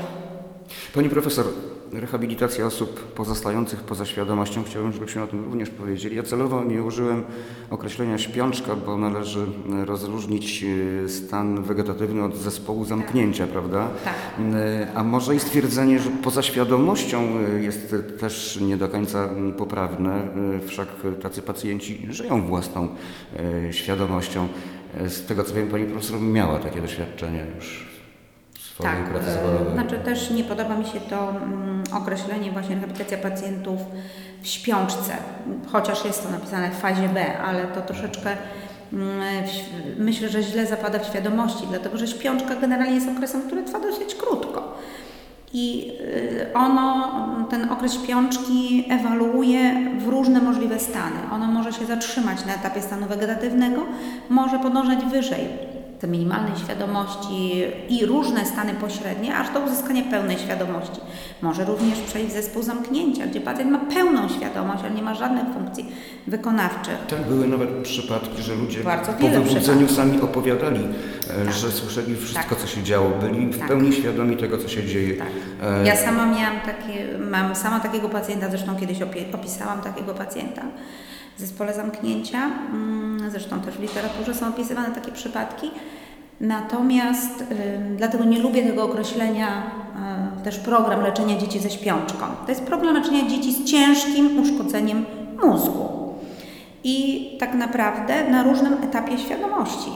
Pani 0.93 1.09
profesor, 1.09 1.45
rehabilitacja 1.91 2.65
osób 2.65 3.13
pozostających 3.13 3.79
poza 3.83 4.05
świadomością, 4.05 4.63
chciałbym, 4.63 4.93
żebyśmy 4.93 5.23
o 5.23 5.27
tym 5.27 5.45
również 5.45 5.69
powiedzieli. 5.69 6.15
Ja 6.15 6.23
celowo 6.23 6.63
nie 6.63 6.83
użyłem 6.83 7.23
określenia 7.69 8.17
śpiączka, 8.17 8.75
bo 8.75 8.97
należy 8.97 9.45
rozróżnić 9.85 10.65
e, 11.05 11.09
stan 11.09 11.63
wegetatywny 11.63 12.23
od 12.23 12.35
zespołu 12.37 12.85
zamknięcia, 12.85 13.47
prawda? 13.47 13.87
Tak. 14.03 14.13
E, 14.53 14.87
A 14.95 15.03
może 15.03 15.35
i 15.35 15.39
stwierdzenie, 15.39 15.99
że 15.99 16.09
poza 16.09 16.41
świadomością 16.41 17.23
e, 17.57 17.63
jest 17.63 17.95
też 18.19 18.59
nie 18.61 18.77
do 18.77 18.89
końca 18.89 19.29
poprawne, 19.57 20.27
wszak 20.67 20.87
tacy 21.21 21.41
pacjenci 21.41 22.07
żyją 22.09 22.41
własną 22.41 22.87
świadomością. 23.71 24.47
Z 25.07 25.25
tego 25.25 25.43
co 25.43 25.53
wiem, 25.53 25.67
pani 25.67 25.85
profesor 25.85 26.21
miała 26.21 26.59
takie 26.59 26.81
doświadczenie 26.81 27.45
już 27.55 27.88
Tak, 28.83 29.03
pracy 29.09 29.27
e, 29.69 29.73
znaczy 29.73 29.95
też 29.99 30.29
nie 30.31 30.43
podoba 30.43 30.75
mi 30.75 30.85
się 30.85 30.99
to 30.99 31.29
mm, 31.29 31.83
określenie 31.93 32.51
właśnie 32.51 32.75
rehabilitacja 32.75 33.17
pacjentów 33.17 33.79
w 34.41 34.47
śpiączce, 34.47 35.13
chociaż 35.71 36.05
jest 36.05 36.23
to 36.23 36.29
napisane 36.29 36.69
w 36.71 36.75
fazie 36.79 37.09
B, 37.09 37.37
ale 37.37 37.67
to 37.67 37.81
troszeczkę 37.81 38.29
mm, 38.93 39.21
ś- 39.43 39.65
myślę, 39.97 40.29
że 40.29 40.43
źle 40.43 40.65
zapada 40.65 40.99
w 40.99 41.05
świadomości, 41.05 41.63
dlatego 41.69 41.97
że 41.97 42.07
śpiączka 42.07 42.55
generalnie 42.55 42.95
jest 42.95 43.09
okresem, 43.09 43.41
który 43.41 43.63
trwa 43.63 43.79
dosyć 43.79 44.15
krótko. 44.15 44.73
I 45.53 45.91
y, 46.01 46.53
ono, 46.53 47.11
ten 47.49 47.71
okres 47.71 47.93
śpiączki 47.93 48.85
ewaluuje 48.89 49.75
w 49.99 50.07
różne 50.07 50.41
możliwe 50.41 50.79
stany. 50.79 51.15
Ono 51.33 51.47
może 51.47 51.73
się 51.73 51.85
zatrzymać 51.85 52.45
na 52.45 52.53
etapie 52.55 52.81
stanu 52.81 53.07
wegetatywnego, 53.07 53.81
może 54.29 54.59
podążać 54.59 55.05
wyżej 55.05 55.47
te 55.99 56.07
minimalnej 56.07 56.51
świadomości 56.63 57.63
i 57.89 58.05
różne 58.05 58.45
stany 58.45 58.73
pośrednie, 58.73 59.35
aż 59.37 59.53
do 59.53 59.59
uzyskania 59.59 60.03
pełnej 60.03 60.37
świadomości. 60.37 61.01
Może 61.41 61.65
również 61.65 61.99
przejść 61.99 62.29
w 62.29 62.33
zespół 62.33 62.63
zamknięcia, 62.63 63.27
gdzie 63.27 63.41
pacjent 63.41 63.71
ma 63.71 63.79
pełną 63.79 64.29
świadomość, 64.29 64.83
ale 64.83 64.91
nie 64.95 65.01
ma 65.01 65.15
żadnych 65.15 65.43
funkcji 65.53 65.85
wykonawczych. 66.27 66.97
Tak, 67.09 67.21
były 67.27 67.47
nawet 67.47 67.69
przypadki, 67.69 68.41
że 68.41 68.55
ludzie 68.55 68.83
Bardzo 68.83 69.13
po 69.13 69.27
wybudzeniu 69.27 69.87
sami 69.89 70.21
opowiadali, 70.21 70.81
e, 71.29 71.45
Tak. 71.45 71.53
że 71.53 71.71
słyszeli 71.71 72.15
wszystko, 72.15 72.49
Tak. 72.55 72.59
co 72.59 72.67
się 72.67 72.83
działo, 72.83 73.09
byli 73.09 73.45
w 73.47 73.59
Tak. 73.59 73.67
pełni 73.67 73.93
świadomi 73.93 74.37
tego, 74.37 74.57
co 74.57 74.67
się 74.67 74.85
dzieje. 74.85 75.13
Tak. 75.17 75.27
E, 75.63 75.85
Ja 75.87 75.95
sama 75.95 76.25
miałam 76.25 76.59
takie, 76.65 77.17
mam 77.31 77.55
sama 77.55 77.79
takiego 77.79 78.09
pacjenta, 78.09 78.49
zresztą 78.49 78.75
kiedyś 78.75 78.97
opisałam 79.33 79.81
takiego 79.81 80.13
pacjenta 80.13 80.61
zespole 81.39 81.73
zamknięcia. 81.73 82.39
Mm, 82.71 83.31
Zresztą 83.31 83.61
też 83.61 83.75
w 83.75 83.81
literaturze 83.81 84.33
są 84.33 84.47
opisywane 84.47 84.91
takie 84.91 85.11
przypadki. 85.11 85.71
Natomiast 86.41 87.43
dlatego 87.97 88.23
nie 88.23 88.39
lubię 88.39 88.63
tego 88.63 88.83
określenia 88.83 89.47
y, 90.39 90.43
też 90.43 90.59
program 90.59 91.01
leczenia 91.01 91.37
dzieci 91.37 91.59
ze 91.59 91.69
śpiączką. 91.69 92.25
To 92.45 92.51
jest 92.51 92.63
program 92.63 92.95
leczenia 92.95 93.27
dzieci 93.27 93.53
z 93.53 93.63
ciężkim 93.63 94.39
uszkodzeniem 94.39 95.05
mózgu. 95.43 95.89
I 96.83 97.27
tak 97.39 97.53
naprawdę 97.53 98.29
na 98.29 98.43
różnym 98.43 98.73
etapie 98.73 99.17
świadomości. 99.17 99.91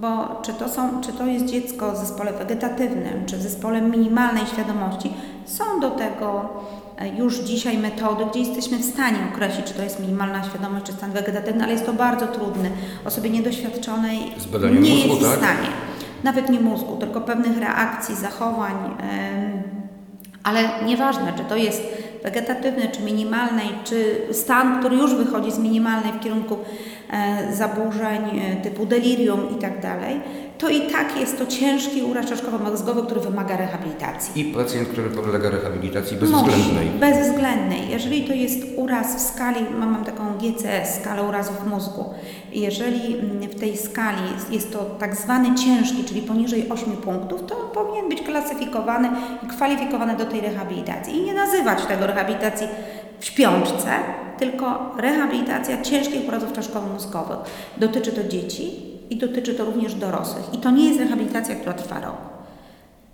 Bo 0.00 0.40
czy 0.42 0.52
to, 0.52 0.68
są, 0.68 1.00
czy 1.00 1.12
to 1.12 1.26
jest 1.26 1.46
dziecko 1.46 1.92
w 1.92 1.96
zespole 1.96 2.32
wegetatywnym, 2.32 3.26
czy 3.26 3.36
w 3.36 3.42
zespole 3.42 3.80
minimalnej 3.80 4.46
świadomości, 4.46 5.12
są 5.44 5.80
do 5.80 5.90
tego 5.90 6.48
e, 6.98 7.08
już 7.08 7.38
dzisiaj 7.38 7.78
metody, 7.78 8.24
gdzie 8.30 8.40
jesteśmy 8.40 8.78
w 8.78 8.84
stanie 8.84 9.18
określić, 9.34 9.66
czy 9.66 9.74
to 9.74 9.82
jest 9.82 10.00
minimalna 10.00 10.44
świadomość, 10.44 10.84
czy 10.84 10.92
stan 10.92 11.12
wegetatywny, 11.12 11.64
ale 11.64 11.72
jest 11.72 11.86
to 11.86 11.92
bardzo 11.92 12.26
trudne. 12.26 12.70
Osobie 13.04 13.30
niedoświadczonej 13.30 14.18
nie 14.62 14.70
mózgu, 14.70 15.08
jest 15.08 15.20
w 15.20 15.22
tak? 15.22 15.38
stanie. 15.38 15.68
Nawet 16.24 16.50
nie 16.50 16.60
mózgu, 16.60 16.96
tylko 16.96 17.20
pewnych 17.20 17.58
reakcji, 17.58 18.14
zachowań. 18.14 18.74
ale 20.42 20.68
nieważne, 20.86 21.32
czy 21.36 21.44
to 21.44 21.56
jest 21.56 21.82
wegetatywny, 22.22 22.88
czy 22.92 23.02
minimalny, 23.02 23.62
czy 23.84 24.20
stan, 24.32 24.80
który 24.80 24.96
już 24.96 25.14
wychodzi 25.14 25.52
z 25.52 25.58
minimalnej 25.58 26.12
w 26.12 26.20
kierunku 26.20 26.58
e, 27.10 27.56
zaburzeń 27.56 28.22
e, 28.40 28.56
typu 28.56 28.86
delirium 28.86 29.40
i 29.58 29.60
tak 29.60 29.82
dalej, 29.82 30.20
to 30.58 30.68
i 30.68 30.80
tak 30.80 31.20
jest 31.20 31.38
to 31.38 31.46
ciężki 31.46 32.02
uraz 32.02 32.26
czaszkowo-mózgowy, 32.26 33.02
który 33.02 33.20
wymaga 33.20 33.56
rehabilitacji. 33.56 34.40
I 34.40 34.54
pacjent, 34.54 34.88
który 34.88 35.10
podlega 35.10 35.50
rehabilitacji 35.50 36.16
bezwzględnej. 36.16 36.86
Musi, 36.86 36.98
bezwzględnej. 36.98 37.88
Jeżeli 37.90 38.24
to 38.24 38.32
jest 38.32 38.58
uraz 38.76 39.16
w 39.16 39.20
skali, 39.20 39.60
mam 39.78 40.04
taką 40.04 40.27
GCS, 40.38 40.94
skalę 41.00 41.22
urazów 41.22 41.66
mózgu, 41.66 42.04
jeżeli 42.52 43.18
mm, 43.18 43.40
w 43.50 43.60
tej 43.60 43.76
skali 43.76 44.22
jest- 44.50 44.72
to 44.72 44.78
tak 44.84 45.16
zwany 45.16 45.54
ciężki, 45.54 46.04
czyli 46.04 46.22
poniżej 46.22 46.68
8 46.70 46.92
punktów, 46.96 47.42
to 47.46 47.60
on 47.60 47.70
powinien 47.70 48.08
być 48.08 48.22
klasyfikowany 48.22 49.10
i 49.42 49.46
kwalifikowany 49.46 50.16
do 50.16 50.24
tej 50.24 50.40
rehabilitacji. 50.40 51.16
I 51.16 51.22
nie 51.22 51.34
nazywać 51.34 51.86
tego 51.86 52.06
rehabilitacji 52.06 52.66
w 53.20 53.24
śpiączce, 53.24 53.90
tylko 54.38 54.94
rehabilitacja 54.96 55.82
ciężkich 55.82 56.28
urazów 56.28 56.52
czaszkowo-mózgowych. 56.52 57.38
Dotyczy 57.76 58.12
to 58.12 58.28
dzieci 58.28 58.70
i 59.10 59.16
dotyczy 59.16 59.54
to 59.54 59.64
również 59.64 59.94
dorosłych. 59.94 60.54
I 60.54 60.58
to 60.58 60.70
nie 60.70 60.84
jest 60.88 61.00
rehabilitacja, 61.00 61.54
która 61.54 61.72
trwa 61.72 62.00
rok. 62.00 62.16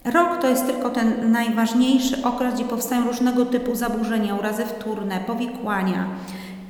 Rok 0.04 0.38
to 0.40 0.48
jest 0.48 0.66
tylko 0.66 0.90
ten 0.90 1.32
najważniejszy 1.32 2.24
okres, 2.24 2.54
gdzie 2.54 2.64
powstają 2.64 3.04
różnego 3.04 3.46
typu 3.46 3.74
zaburzenia, 3.74 4.34
urazy 4.34 4.64
wtórne, 4.66 5.20
powikłania. 5.26 6.06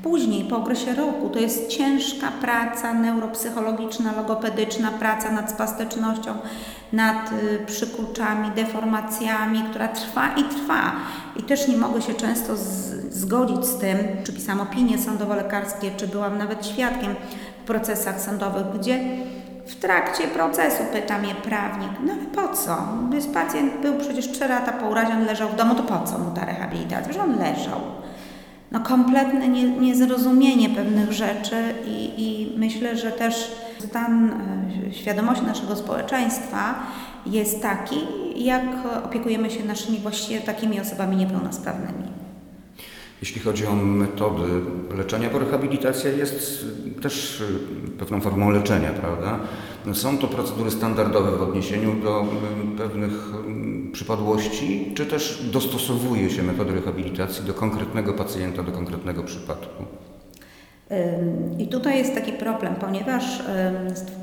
Później, 0.04 0.44
po 0.44 0.56
okresie 0.56 0.94
roku, 0.94 1.28
to 1.28 1.38
jest 1.38 1.68
ciężka 1.68 2.28
praca 2.40 2.94
neuropsychologiczna, 2.94 4.12
logopedyczna, 4.12 4.90
praca 4.90 5.30
nad 5.30 5.50
spastycznością, 5.50 6.34
nad 6.92 7.32
y, 7.32 7.66
przykurczami, 7.66 8.50
deformacjami, 8.50 9.62
która 9.70 9.88
trwa 9.88 10.34
i 10.36 10.44
trwa. 10.44 10.92
I 11.36 11.42
też 11.42 11.68
nie 11.68 11.76
mogę 11.76 12.02
się 12.02 12.14
często 12.14 12.52
zgodzić 13.10 13.66
z 13.66 13.78
tym, 13.78 13.98
czy 14.24 14.32
pisałam 14.32 14.60
opinie 14.60 14.98
sądowo-lekarskie, 14.98 15.90
czy 15.96 16.08
byłam 16.08 16.38
nawet 16.38 16.66
świadkiem 16.66 17.14
w 17.62 17.66
procesach 17.66 18.20
sądowych, 18.20 18.66
gdzie 18.78 19.00
w 19.66 19.74
trakcie 19.74 20.28
procesu 20.28 20.82
pyta 20.92 21.18
mnie 21.18 21.34
prawnik, 21.34 21.90
no 22.06 22.12
ale 22.12 22.22
po 22.22 22.54
co? 22.54 22.76
Pacjent 23.34 23.80
był 23.82 23.98
przecież 23.98 24.32
3 24.32 24.48
lata 24.48 24.72
po 24.72 24.86
urazie, 24.86 25.12
on 25.12 25.24
leżał 25.24 25.48
w 25.48 25.56
domu, 25.56 25.74
to 25.74 25.82
po 25.82 26.06
co 26.06 26.18
mu 26.18 26.30
ta 26.30 26.44
rehabilitacja? 26.44 27.12
Że 27.12 27.22
on 27.22 27.38
leżał. 27.38 28.03
No 28.74 28.80
kompletne 28.80 29.48
nie, 29.48 29.64
niezrozumienie 29.64 30.70
pewnych 30.70 31.12
rzeczy 31.12 31.56
i, 31.86 32.22
i 32.22 32.58
myślę, 32.58 32.96
że 32.96 33.12
też 33.12 33.34
stan 33.78 34.30
e, 34.88 34.92
świadomości 34.92 35.44
naszego 35.44 35.76
społeczeństwa 35.76 36.74
jest 37.26 37.62
taki, 37.62 37.96
jak 38.36 38.62
opiekujemy 39.04 39.50
się 39.50 39.64
naszymi 39.64 39.98
właściwie 39.98 40.40
takimi 40.40 40.80
osobami 40.80 41.16
niepełnosprawnymi. 41.16 42.04
Jeśli 43.20 43.40
chodzi 43.40 43.66
o 43.66 43.74
metody 43.74 44.42
leczenia, 44.96 45.30
bo 45.30 45.38
rehabilitacja 45.38 46.10
jest 46.10 46.66
też 47.02 47.40
y, 47.40 47.90
pewną 47.98 48.20
formą 48.20 48.50
leczenia, 48.50 48.90
prawda? 48.90 49.38
Są 49.92 50.18
to 50.18 50.26
procedury 50.26 50.70
standardowe 50.70 51.36
w 51.36 51.42
odniesieniu 51.42 51.94
do 51.94 52.26
pewnych 52.78 53.12
przypadłości, 53.94 54.92
czy 54.94 55.06
też 55.06 55.42
dostosowuje 55.52 56.30
się 56.30 56.42
metody 56.42 56.74
rehabilitacji 56.74 57.44
do 57.44 57.54
konkretnego 57.54 58.14
pacjenta, 58.14 58.62
do 58.62 58.72
konkretnego 58.72 59.22
przypadku? 59.22 59.84
I 61.58 61.68
tutaj 61.68 61.98
jest 61.98 62.14
taki 62.14 62.32
problem, 62.32 62.74
ponieważ 62.74 63.24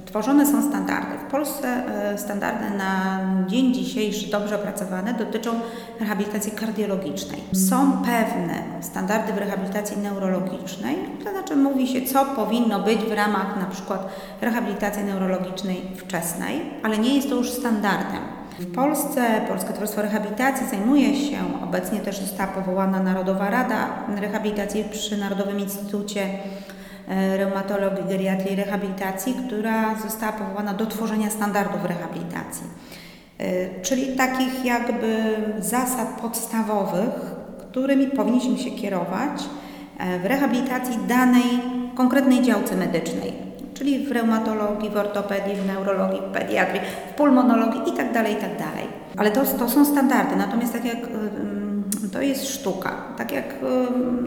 tworzone 0.05 0.45
są 0.45 0.69
standardy. 0.69 1.17
W 1.27 1.31
Polsce 1.31 1.83
y, 2.13 2.17
standardy 2.17 2.77
na 2.77 3.19
dzień 3.47 3.73
dzisiejszy 3.73 4.31
dobrze 4.31 4.55
opracowane 4.55 5.13
dotyczą 5.13 5.51
rehabilitacji 5.99 6.51
kardiologicznej. 6.51 7.39
Są 7.53 7.91
pewne 7.91 8.63
standardy 8.81 9.33
w 9.33 9.37
rehabilitacji 9.37 9.97
neurologicznej, 9.97 10.95
to 11.23 11.31
znaczy 11.31 11.55
mówi 11.55 11.87
się, 11.87 12.01
co 12.01 12.25
powinno 12.25 12.79
być 12.79 12.99
w 12.99 13.11
ramach 13.11 13.59
na 13.59 13.65
przykład 13.65 14.09
rehabilitacji 14.41 15.03
neurologicznej 15.03 15.81
wczesnej, 15.97 16.61
ale 16.83 16.97
nie 16.97 17.15
jest 17.15 17.29
to 17.29 17.35
już 17.35 17.49
standardem. 17.49 18.40
W 18.59 18.75
Polsce 18.75 19.41
Polskie 19.47 19.69
Towarzystwo 19.69 20.01
Rehabilitacji 20.01 20.67
zajmuje 20.67 21.15
się, 21.15 21.37
obecnie 21.63 21.99
też 21.99 22.19
została 22.19 22.51
powołana 22.51 23.03
Narodowa 23.03 23.49
Rada 23.49 23.87
Rehabilitacji 24.21 24.83
przy 24.91 25.17
Narodowym 25.17 25.59
Instytucie 25.59 26.27
e, 27.09 27.37
Reumatologii, 27.37 28.03
Geriatrii 28.09 28.53
i 28.53 28.55
Rehabilitacji, 28.55 29.35
która 29.47 29.95
została 29.95 30.31
powołana 30.31 30.73
do 30.73 30.85
tworzenia 30.85 31.29
standardów 31.29 31.85
rehabilitacji. 31.85 32.63
E, 33.37 33.81
Czyli 33.81 34.15
takich 34.15 34.65
jakby 34.65 35.35
zasad 35.59 36.21
podstawowych, 36.21 37.09
którymi 37.59 38.07
powinniśmy 38.07 38.57
się 38.57 38.71
kierować 38.71 39.43
e, 39.99 40.19
w 40.19 40.25
rehabilitacji 40.25 40.97
danej 41.07 41.43
konkretnej 41.95 42.41
działce 42.41 42.75
medycznej 42.75 43.50
czyli 43.81 44.05
w 44.05 44.11
reumatologii, 44.11 44.89
w 44.89 44.97
ortopedii, 44.97 45.55
w 45.55 45.67
neurologii, 45.67 46.21
w 46.21 46.33
pediatrii, 46.33 46.81
w 47.11 47.13
pulmonologii 47.13 47.81
itd. 47.85 48.29
itd. 48.29 48.63
Ale 49.17 49.31
to, 49.31 49.41
to 49.59 49.69
są 49.69 49.85
standardy, 49.85 50.35
natomiast 50.35 50.73
tak 50.73 50.85
jak 50.85 50.97
to 52.13 52.21
jest 52.21 52.47
sztuka, 52.47 52.91
tak 53.17 53.31
jak 53.31 53.45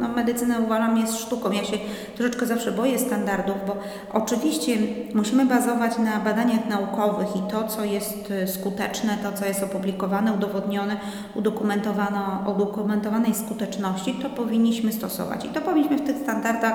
no, 0.01 0.09
medycyna 0.09 0.59
uważam 0.59 0.99
jest 0.99 1.19
sztuką. 1.19 1.53
Ja 1.53 1.65
się 1.65 1.77
troszeczkę 2.17 2.47
zawsze 2.47 2.73
boję 2.73 2.99
standardów, 2.99 3.57
bo 3.67 3.77
oczywiście 4.13 4.77
musimy 5.15 5.47
bazować 5.47 5.99
na 5.99 6.21
badaniach 6.21 6.69
naukowych 6.69 7.37
i 7.37 7.51
to, 7.51 7.69
co 7.69 7.85
jest 7.85 8.31
y, 8.31 8.49
skuteczne, 8.49 9.19
to, 9.23 9.33
co 9.33 9.45
jest 9.47 9.63
opublikowane, 9.63 10.33
udowodnione, 10.33 10.97
udokumentowano, 11.35 12.45
udokumentowanej 12.57 13.35
skuteczności, 13.35 14.15
to 14.15 14.31
powinniśmy 14.31 14.93
stosować. 14.93 15.45
I 15.45 15.49
to 15.49 15.61
powinniśmy 15.61 15.99
w 15.99 16.07
tych 16.07 16.17
standardach 16.17 16.75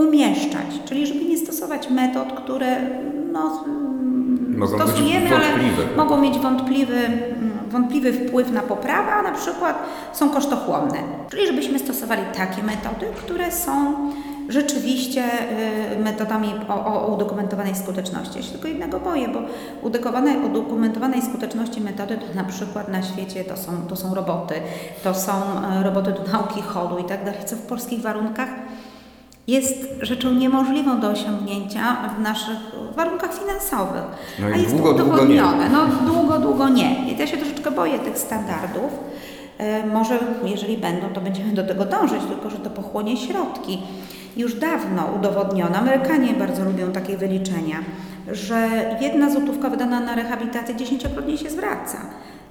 umieszczać, 0.00 0.80
czyli 0.84 1.06
żeby 1.06 1.24
nie 1.24 1.38
stosować 1.38 1.90
metod, 1.90 2.32
które 2.32 2.76
no, 3.32 3.64
Mogą 4.56 4.78
stosujemy, 4.78 5.36
ale 5.36 5.46
mogą 5.96 6.20
mieć 6.20 6.38
wątpliwy, 6.38 6.96
wątpliwy 7.68 8.12
wpływ 8.12 8.52
na 8.52 8.62
poprawę, 8.62 9.12
a 9.12 9.22
na 9.22 9.32
przykład 9.32 9.82
są 10.12 10.30
kosztochłonne. 10.30 10.98
Czyli 11.30 11.46
żebyśmy 11.46 11.78
stosowali 11.78 12.22
takie 12.36 12.62
metody, 12.62 13.06
które 13.16 13.52
są 13.52 13.94
rzeczywiście 14.48 15.24
y, 15.96 15.98
metodami 15.98 16.48
o, 16.68 16.84
o 16.84 17.14
udokumentowanej 17.14 17.74
skuteczności. 17.74 18.36
Ja 18.36 18.42
się 18.42 18.50
tylko 18.50 18.68
jednego 18.68 19.00
boję, 19.00 19.28
bo 19.28 19.38
udokumentowanej, 19.82 20.50
udokumentowanej 20.50 21.22
skuteczności 21.22 21.80
metody 21.80 22.16
to 22.16 22.34
na 22.34 22.44
przykład 22.44 22.88
na 22.88 23.02
świecie 23.02 23.44
to 23.44 23.56
są, 23.56 23.72
to 23.88 23.96
są 23.96 24.14
roboty, 24.14 24.54
to 25.04 25.14
są 25.14 25.32
e, 25.32 25.82
roboty 25.82 26.12
do 26.12 26.32
nauki 26.32 26.62
chodu 26.62 26.98
i 26.98 27.04
tak 27.04 27.24
dalej, 27.24 27.40
co 27.46 27.56
w 27.56 27.62
polskich 27.62 28.00
warunkach 28.00 28.48
jest 29.50 29.88
rzeczą 30.02 30.30
niemożliwą 30.34 31.00
do 31.00 31.08
osiągnięcia 31.08 31.96
w 32.18 32.20
naszych 32.20 32.56
warunkach 32.96 33.34
finansowych. 33.38 34.02
No 34.38 34.48
i 34.48 34.52
A 34.52 34.56
jest 34.56 34.74
długo, 34.74 34.94
to 34.94 35.04
długo 35.04 35.24
nie. 35.24 35.34
udowodnione. 35.34 35.68
No 35.70 36.12
długo, 36.12 36.38
długo 36.38 36.68
nie. 36.68 37.12
Ja 37.18 37.26
się 37.26 37.36
troszeczkę 37.36 37.70
boję 37.70 37.98
tych 37.98 38.18
standardów. 38.18 38.90
E, 39.58 39.86
Może 39.86 40.18
jeżeli 40.44 40.76
będą, 40.78 41.08
to 41.08 41.20
będziemy 41.20 41.52
do 41.52 41.64
tego 41.66 41.84
dążyć, 41.84 42.20
tylko 42.28 42.50
że 42.50 42.56
to 42.56 42.70
pochłonie 42.70 43.16
środki. 43.16 43.82
Już 44.36 44.54
dawno 44.54 45.02
udowodniono, 45.18 45.76
Amerykanie 45.76 46.32
bardzo 46.34 46.64
lubią 46.64 46.92
takie 46.92 47.16
wyliczenia, 47.16 47.76
że 48.32 48.68
jedna 49.00 49.30
złotówka 49.30 49.70
wydana 49.70 50.00
na 50.00 50.14
rehabilitację 50.14 50.76
dziesięciokrotnie 50.76 51.38
się 51.38 51.50
zwraca. 51.50 51.98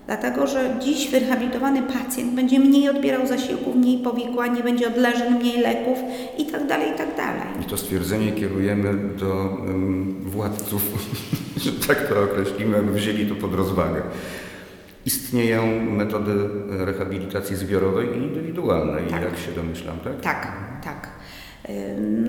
Dlatego, 0.10 0.48
że 0.48 0.76
dziś 0.80 1.12
wyrehabilitowany 1.12 1.82
pacjent 1.82 2.34
będzie 2.34 2.60
mniej 2.60 2.90
odbierał 2.90 3.28
zasiłków, 3.28 3.76
mniej 3.76 3.98
powikłań, 4.04 4.56
nie 4.56 4.64
będzie 4.64 4.88
odleżeń, 4.88 5.34
mniej 5.34 5.60
leków 5.62 6.00
i 6.38 6.46
tak 6.46 6.68
dalej, 6.68 6.92
i 6.92 6.98
tak 6.98 7.16
dalej. 7.18 7.42
I 7.62 7.66
to 7.66 7.78
stwierdzenie 7.78 8.32
kierujemy 8.32 8.94
do 8.94 9.58
um, 9.62 10.16
władców, 10.22 10.82
że 11.64 11.72
tak 11.72 12.08
to 12.08 12.24
określimy, 12.24 12.78
aby 12.78 12.92
wzięli 12.92 13.26
to 13.26 13.36
pod 13.36 13.54
rozwagę. 13.54 14.02
Istnieją 15.06 15.82
metody 15.82 16.32
rehabilitacji 16.70 17.56
zbiorowej 17.56 18.08
i 18.08 18.18
indywidualnej, 18.18 19.04
Tak. 19.10 19.22
jak 19.22 19.38
się 19.38 19.52
domyślam, 19.52 20.00
tak? 20.04 20.22
Tak, 20.22 20.52
tak. 20.84 21.10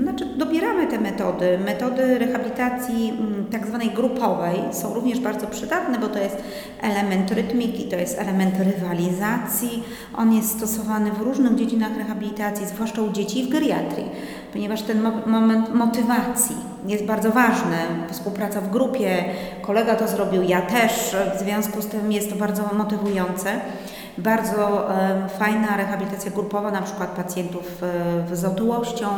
Znaczy, 0.02 0.26
dobieramy 0.36 0.86
te 0.86 0.98
metody. 1.00 1.58
Metody 1.58 2.18
rehabilitacji 2.18 3.10
mm, 3.10 3.44
tak 3.52 3.66
zwanej 3.66 3.90
grupowej 3.90 4.56
są 4.72 4.94
również 4.94 5.20
bardzo 5.20 5.46
przydatne, 5.46 5.98
bo 5.98 6.08
to 6.08 6.18
jest 6.18 6.36
element 6.80 7.30
rytmiki, 7.30 7.84
to 7.84 7.96
jest 7.96 8.18
element 8.18 8.54
rywalizacji. 8.58 9.82
On 10.16 10.32
jest 10.32 10.56
stosowany 10.56 11.10
w 11.12 11.20
różnych 11.20 11.54
dziedzinach 11.54 11.96
rehabilitacji, 11.96 12.66
zwłaszcza 12.66 13.02
u 13.02 13.12
dzieci 13.12 13.42
w 13.44 13.48
geriatrii. 13.48 14.04
ponieważ 14.52 14.82
ten 14.82 15.02
mo- 15.02 15.26
moment 15.26 15.74
motywacji 15.74 16.56
jest 16.86 17.04
bardzo 17.04 17.30
ważny. 17.30 17.76
Współpraca 18.10 18.60
w 18.60 18.70
grupie, 18.70 19.24
kolega 19.62 19.94
to 19.96 20.08
zrobił, 20.08 20.42
ja 20.42 20.62
też, 20.62 21.16
w 21.36 21.38
związku 21.38 21.82
z 21.82 21.86
tym 21.86 22.12
jest 22.12 22.30
to 22.30 22.36
bardzo 22.36 22.62
motywujące. 22.78 23.60
Bardzo 24.18 24.94
e, 24.94 25.28
fajna 25.38 25.76
rehabilitacja 25.76 26.30
grupowa, 26.30 26.70
na 26.70 26.82
przykład 26.82 27.10
pacjentów 27.10 27.82
e, 28.30 28.36
z 28.36 28.44
otyłością, 28.44 29.08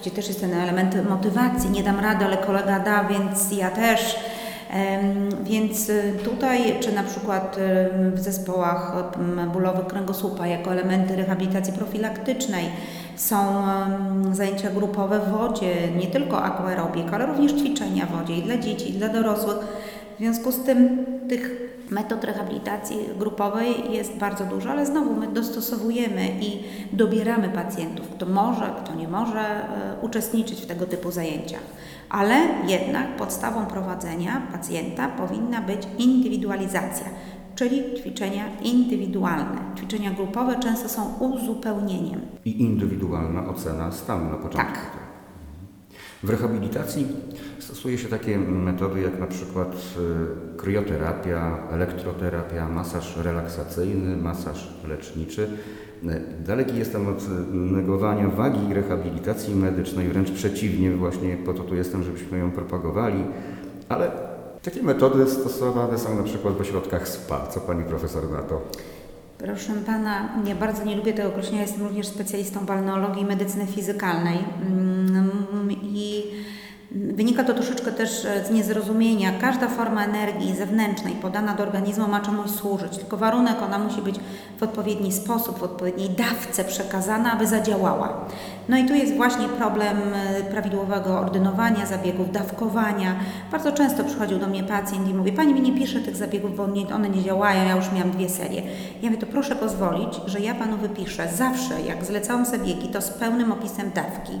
gdzie 0.00 0.10
też 0.10 0.28
jest 0.28 0.40
ten 0.40 0.54
element 0.54 1.08
motywacji. 1.10 1.70
Nie 1.70 1.82
dam 1.82 2.00
rady, 2.00 2.24
ale 2.24 2.36
kolega 2.36 2.80
da, 2.80 3.04
więc 3.04 3.52
ja 3.52 3.70
też. 3.70 4.16
Więc 5.42 5.88
y, 5.88 6.12
tutaj, 6.24 6.80
czy 6.80 6.92
na 6.92 7.02
przykład 7.02 7.58
y, 7.58 8.10
w 8.10 8.20
zespołach 8.20 8.96
bólowych 9.52 9.86
kręgosłupa, 9.86 10.46
jako 10.46 10.72
elementy 10.72 11.16
rehabilitacji 11.16 11.72
profilaktycznej, 11.72 12.64
są 13.16 13.36
zajęcia 14.32 14.70
grupowe 14.70 15.20
w 15.20 15.30
wodzie, 15.30 15.88
nie 15.96 16.06
tylko 16.06 16.42
aquaerobik, 16.42 17.12
ale 17.12 17.26
również 17.26 17.52
ćwiczenia 17.52 18.06
w 18.06 18.10
wodzie 18.10 18.36
i 18.36 18.42
dla 18.42 18.56
dzieci, 18.56 18.90
i 18.90 18.92
dla 18.92 19.08
dorosłych. 19.08 19.56
W 20.16 20.18
związku 20.18 20.52
z 20.52 20.64
tym 20.64 21.06
tych 21.28 21.69
metod 21.90 22.24
rehabilitacji 22.24 22.96
grupowej 23.18 23.92
jest 23.92 24.16
bardzo 24.16 24.44
dużo, 24.44 24.70
ale 24.70 24.86
znowu 24.86 25.14
my 25.14 25.28
dostosowujemy 25.28 26.28
i 26.40 26.62
dobieramy 26.92 27.48
pacjentów, 27.48 28.08
kto 28.08 28.26
może, 28.26 28.74
kto 28.84 28.94
nie 28.94 29.08
może 29.08 29.40
e, 29.40 29.96
uczestniczyć 30.02 30.60
w 30.60 30.66
tego 30.66 30.86
typu 30.86 31.10
zajęciach. 31.10 31.62
Ale 32.08 32.34
jednak 32.66 33.16
podstawą 33.16 33.66
prowadzenia 33.66 34.42
pacjenta 34.52 35.08
powinna 35.08 35.60
być 35.60 35.82
indywidualizacja, 35.98 37.06
czyli 37.54 37.82
ćwiczenia 37.98 38.44
indywidualne. 38.62 39.60
Ćwiczenia 39.76 40.10
grupowe 40.10 40.58
często 40.58 40.88
są 40.88 41.14
uzupełnieniem. 41.18 42.20
I 42.44 42.62
indywidualna 42.62 43.48
ocena 43.48 43.92
stanu 43.92 44.30
na 44.30 44.36
początku. 44.36 44.72
Tak. 44.72 45.09
W 46.22 46.30
rehabilitacji 46.30 47.06
stosuje 47.58 47.98
się 47.98 48.08
takie 48.08 48.38
metody 48.38 49.00
jak 49.00 49.20
na 49.20 49.26
przykład 49.26 49.74
y, 49.74 50.56
krioterapia, 50.56 51.58
elektroterapia, 51.72 52.68
masaż 52.68 53.16
relaksacyjny, 53.16 54.16
masaż 54.16 54.68
leczniczy. 54.88 55.48
Y, 56.04 56.22
Daleki 56.46 56.78
jestem 56.78 57.08
od 57.08 57.24
negowania 57.52 58.28
wagi 58.28 58.74
rehabilitacji 58.74 59.54
medycznej, 59.54 60.08
wręcz 60.08 60.30
przeciwnie, 60.30 60.90
właśnie 60.90 61.36
po 61.36 61.54
to 61.54 61.62
tu 61.62 61.74
jestem, 61.74 62.02
żebyśmy 62.02 62.38
ją 62.38 62.50
propagowali, 62.50 63.24
ale 63.88 64.10
takie 64.62 64.82
metody 64.82 65.26
stosowane 65.26 65.98
są 65.98 66.16
na 66.16 66.22
przykład 66.22 66.54
w 66.54 66.60
ośrodkach 66.60 67.08
SPA. 67.08 67.46
Co 67.46 67.60
pani 67.60 67.84
profesor 67.84 68.30
na 68.30 68.42
to? 68.42 68.62
Proszę 69.38 69.72
pana, 69.86 70.28
ja 70.46 70.54
bardzo 70.54 70.84
nie 70.84 70.96
lubię 70.96 71.12
tego 71.12 71.28
określenia. 71.28 71.62
Jestem 71.62 71.82
również 71.82 72.06
specjalistą 72.06 72.66
balneologii 72.66 73.22
i 73.22 73.26
medycyny 73.26 73.66
fizykalnej. 73.66 74.38
Wynika 77.20 77.44
to 77.44 77.54
troszeczkę 77.54 77.92
też 77.92 78.26
z 78.46 78.50
niezrozumienia. 78.50 79.32
Każda 79.40 79.68
forma 79.68 80.04
energii 80.04 80.56
zewnętrznej 80.56 81.14
podana 81.14 81.54
do 81.54 81.62
organizmu 81.62 82.08
ma 82.08 82.20
czemuś 82.20 82.50
służyć, 82.50 82.96
tylko 82.96 83.16
warunek 83.16 83.62
ona 83.62 83.78
musi 83.78 84.02
być 84.02 84.16
w 84.58 84.62
odpowiedni 84.62 85.12
sposób, 85.12 85.58
w 85.58 85.62
odpowiedniej 85.62 86.10
dawce 86.10 86.64
przekazana, 86.64 87.32
aby 87.32 87.46
zadziałała. 87.46 88.26
No 88.68 88.76
i 88.76 88.84
tu 88.84 88.94
jest 88.94 89.16
właśnie 89.16 89.48
problem 89.48 89.96
e, 90.14 90.42
prawidłowego 90.42 91.18
ordynowania 91.18 91.86
zabiegów, 91.86 92.32
dawkowania. 92.32 93.16
Bardzo 93.52 93.72
często 93.72 94.04
przychodził 94.04 94.38
do 94.38 94.46
mnie 94.46 94.64
pacjent 94.64 95.08
i 95.08 95.14
mówi, 95.14 95.32
Pani 95.32 95.54
mi 95.54 95.60
nie 95.60 95.80
pisze 95.80 96.00
tych 96.00 96.16
zabiegów, 96.16 96.56
bo 96.56 96.64
one 96.94 97.08
nie 97.08 97.22
działają, 97.22 97.64
ja 97.64 97.76
już 97.76 97.92
miałam 97.92 98.10
dwie 98.10 98.28
serie. 98.28 98.62
Ja 99.02 99.10
mówię, 99.10 99.20
to 99.20 99.26
proszę 99.26 99.56
pozwolić, 99.56 100.20
że 100.26 100.40
ja 100.40 100.54
Panu 100.54 100.76
wypiszę 100.76 101.28
zawsze, 101.34 101.80
jak 101.80 102.04
zlecałam 102.04 102.46
zabiegi, 102.46 102.88
to 102.88 103.02
z 103.02 103.10
pełnym 103.10 103.52
opisem 103.52 103.90
dawki, 103.94 104.32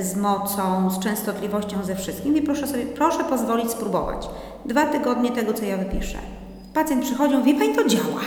z 0.00 0.16
mocą, 0.16 0.90
z 0.90 0.98
częstotliwością, 0.98 1.84
ze 1.84 1.94
wszystkim. 1.94 2.03
I 2.34 2.42
proszę 2.42 2.66
sobie, 2.66 2.86
proszę 2.86 3.24
pozwolić 3.24 3.70
spróbować. 3.70 4.28
Dwa 4.64 4.86
tygodnie 4.86 5.30
tego, 5.30 5.52
co 5.52 5.64
ja 5.64 5.76
wypiszę. 5.76 6.18
Pacjent 6.74 7.04
przychodzi, 7.04 7.34
mówi, 7.34 7.54
Pani 7.54 7.74
to 7.74 7.88
działa. 7.88 8.20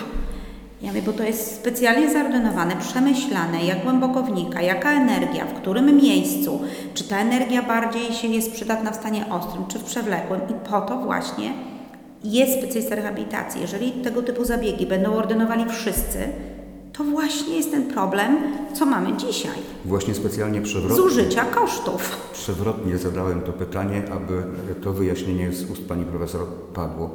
Ja 0.82 0.88
mówię, 0.88 1.02
bo 1.02 1.14
to 1.14 1.24
jest 1.24 1.56
specjalnie 1.56 2.12
zaordynowane, 2.12 2.76
przemyślane, 2.76 3.64
jak 3.64 3.84
głęboko 3.84 4.24
wnika, 4.24 4.62
jaka 4.62 4.92
energia, 4.92 5.46
w 5.46 5.54
którym 5.54 5.98
miejscu, 5.98 6.60
czy 6.94 7.04
ta 7.04 7.18
energia 7.18 7.62
bardziej 7.62 8.14
się 8.14 8.28
jest 8.28 8.52
przydatna 8.52 8.92
w 8.92 8.96
stanie 8.96 9.26
ostrym, 9.30 9.68
czy 9.68 9.80
w 9.80 9.84
przewlekłym 9.84 10.42
i 10.50 10.70
po 10.70 10.82
to 10.82 10.98
właśnie 10.98 11.54
jest 12.24 12.58
specjalista 12.58 12.96
rehabilitacji. 12.96 13.62
Jeżeli 13.62 13.92
tego 13.92 14.24
typu 14.24 14.46
zabiegi 14.46 14.86
będą 14.86 15.16
ordynowali 15.16 15.66
wszyscy, 15.70 16.20
to 16.98 17.04
właśnie 17.04 17.56
jest 17.56 17.72
ten 17.72 17.88
problem, 17.88 18.38
co 18.74 18.86
mamy 18.86 19.18
dzisiaj. 19.18 19.58
Właśnie 19.86 20.14
specjalnie 20.14 20.62
przewrotnie. 20.62 20.98
Zużycia 20.98 21.46
kosztów. 21.46 22.30
Przewrotnie 22.34 22.98
zadałem 22.98 23.42
to 23.42 23.54
pytanie, 23.54 24.02
aby 24.12 24.44
to 24.84 24.94
wyjaśnienie 24.94 25.52
z 25.52 25.70
ust 25.72 25.88
pani 25.88 26.06
profesor 26.06 26.46
padło. 26.74 27.10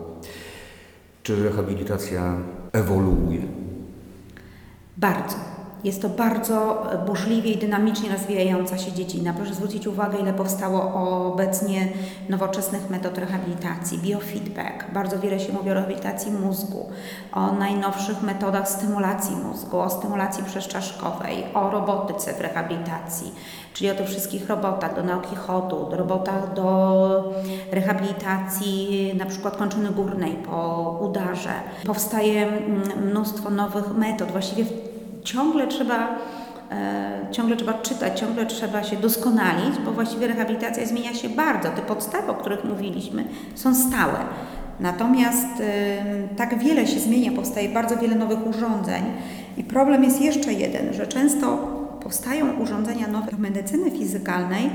Czy 1.23 1.45
rehabilitacja 1.45 2.37
ewoluuje? 2.73 3.43
Bardzo. 4.97 5.52
Jest 5.85 6.03
to 6.03 6.09
bardzo 6.09 6.87
burzliwie 7.07 7.53
i 7.53 7.59
dynamicznie 7.59 8.13
rozwijająca 8.13 8.79
się 8.79 8.93
dziedzina. 8.93 9.33
Proszę 9.33 9.55
zwrócić 9.55 9.87
uwagę, 9.87 10.19
ile 10.19 10.33
powstało 10.33 10.95
obecnie 11.33 11.89
nowoczesnych 12.29 12.91
metod 12.91 13.19
rehabilitacji, 13.19 13.99
biofeedback. 13.99 14.93
Bardzo 14.93 15.19
wiele 15.19 15.41
się 15.41 15.53
mówi 15.53 15.71
o 15.71 15.75
rehabilitacji 15.75 16.33
mózgu, 16.33 16.89
o 17.33 17.53
najnowszych 17.53 18.23
metodach 18.23 18.69
stymulacji 18.69 19.37
mózgu, 19.37 19.81
o 19.81 19.91
stymulacji 19.91 20.45
przezczaszkowej, 20.45 21.45
o 21.55 21.71
robotyce 21.71 22.35
w 22.35 22.41
rehabilitacji, 22.41 23.35
czyli 23.75 23.91
o 23.91 23.95
tych 23.95 24.07
wszystkich 24.07 24.49
robotach 24.49 24.97
do 24.97 25.03
nauki 25.03 25.37
chodu, 25.37 25.87
do 25.91 25.97
robotach 25.97 26.55
do 26.55 27.33
rehabilitacji 27.71 29.15
na 29.19 29.27
przykład 29.27 29.57
kończyny 29.57 29.91
górnej 29.91 30.33
po 30.33 30.99
udarze. 31.01 31.53
Powstaje 31.87 32.47
mm, 32.47 33.09
mnóstwo 33.11 33.51
nowych 33.51 33.97
metod, 33.97 34.31
właściwie 34.31 34.65
ciągle 35.25 35.67
trzeba, 35.67 36.19
e, 36.71 37.27
ciągle 37.31 37.57
trzeba 37.57 37.75
czytać, 37.75 38.21
ciągle 38.21 38.47
trzeba 38.47 38.83
się 38.85 38.97
doskonalić, 38.97 39.79
bo 39.85 39.93
właściwie 39.93 40.27
rehabilitacja 40.27 40.87
zmienia 40.87 41.15
się 41.15 41.29
bardzo. 41.29 41.69
Te 41.69 41.83
podstawy, 41.83 42.31
o 42.31 42.35
których 42.35 42.65
mówiliśmy, 42.65 43.25
są 43.55 43.75
stałe. 43.75 44.19
Natomiast 44.81 45.61
e, 45.61 46.37
tak 46.37 46.59
wiele 46.59 46.87
się 46.87 47.01
zmienia, 47.01 47.33
powstaje 47.33 47.69
bardzo 47.69 47.97
wiele 47.97 48.15
nowych 48.15 48.47
urządzeń 48.47 49.03
i 49.57 49.65
problem 49.65 50.05
jest 50.05 50.21
jeszcze 50.21 50.53
jeden, 50.53 50.95
że 50.95 51.07
często 51.07 51.59
powstają 52.03 52.57
urządzenia 52.59 53.09
nowe 53.09 53.31
do 53.31 53.39
medycyny 53.39 53.91
fizykalnej 53.91 54.71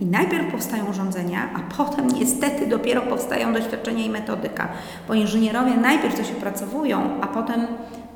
i 0.00 0.06
najpierw 0.06 0.52
powstają 0.52 0.86
urządzenia, 0.90 1.48
a 1.56 1.76
potem 1.76 2.08
niestety 2.08 2.66
dopiero 2.66 3.02
powstają 3.02 3.52
doświadczenia 3.52 4.04
i 4.04 4.10
metodyka, 4.10 4.68
bo 5.08 5.14
inżynierowie 5.14 5.76
najpierw 5.76 6.14
coś 6.14 6.30
opracowują, 6.30 7.20
a 7.20 7.26
potem 7.26 7.66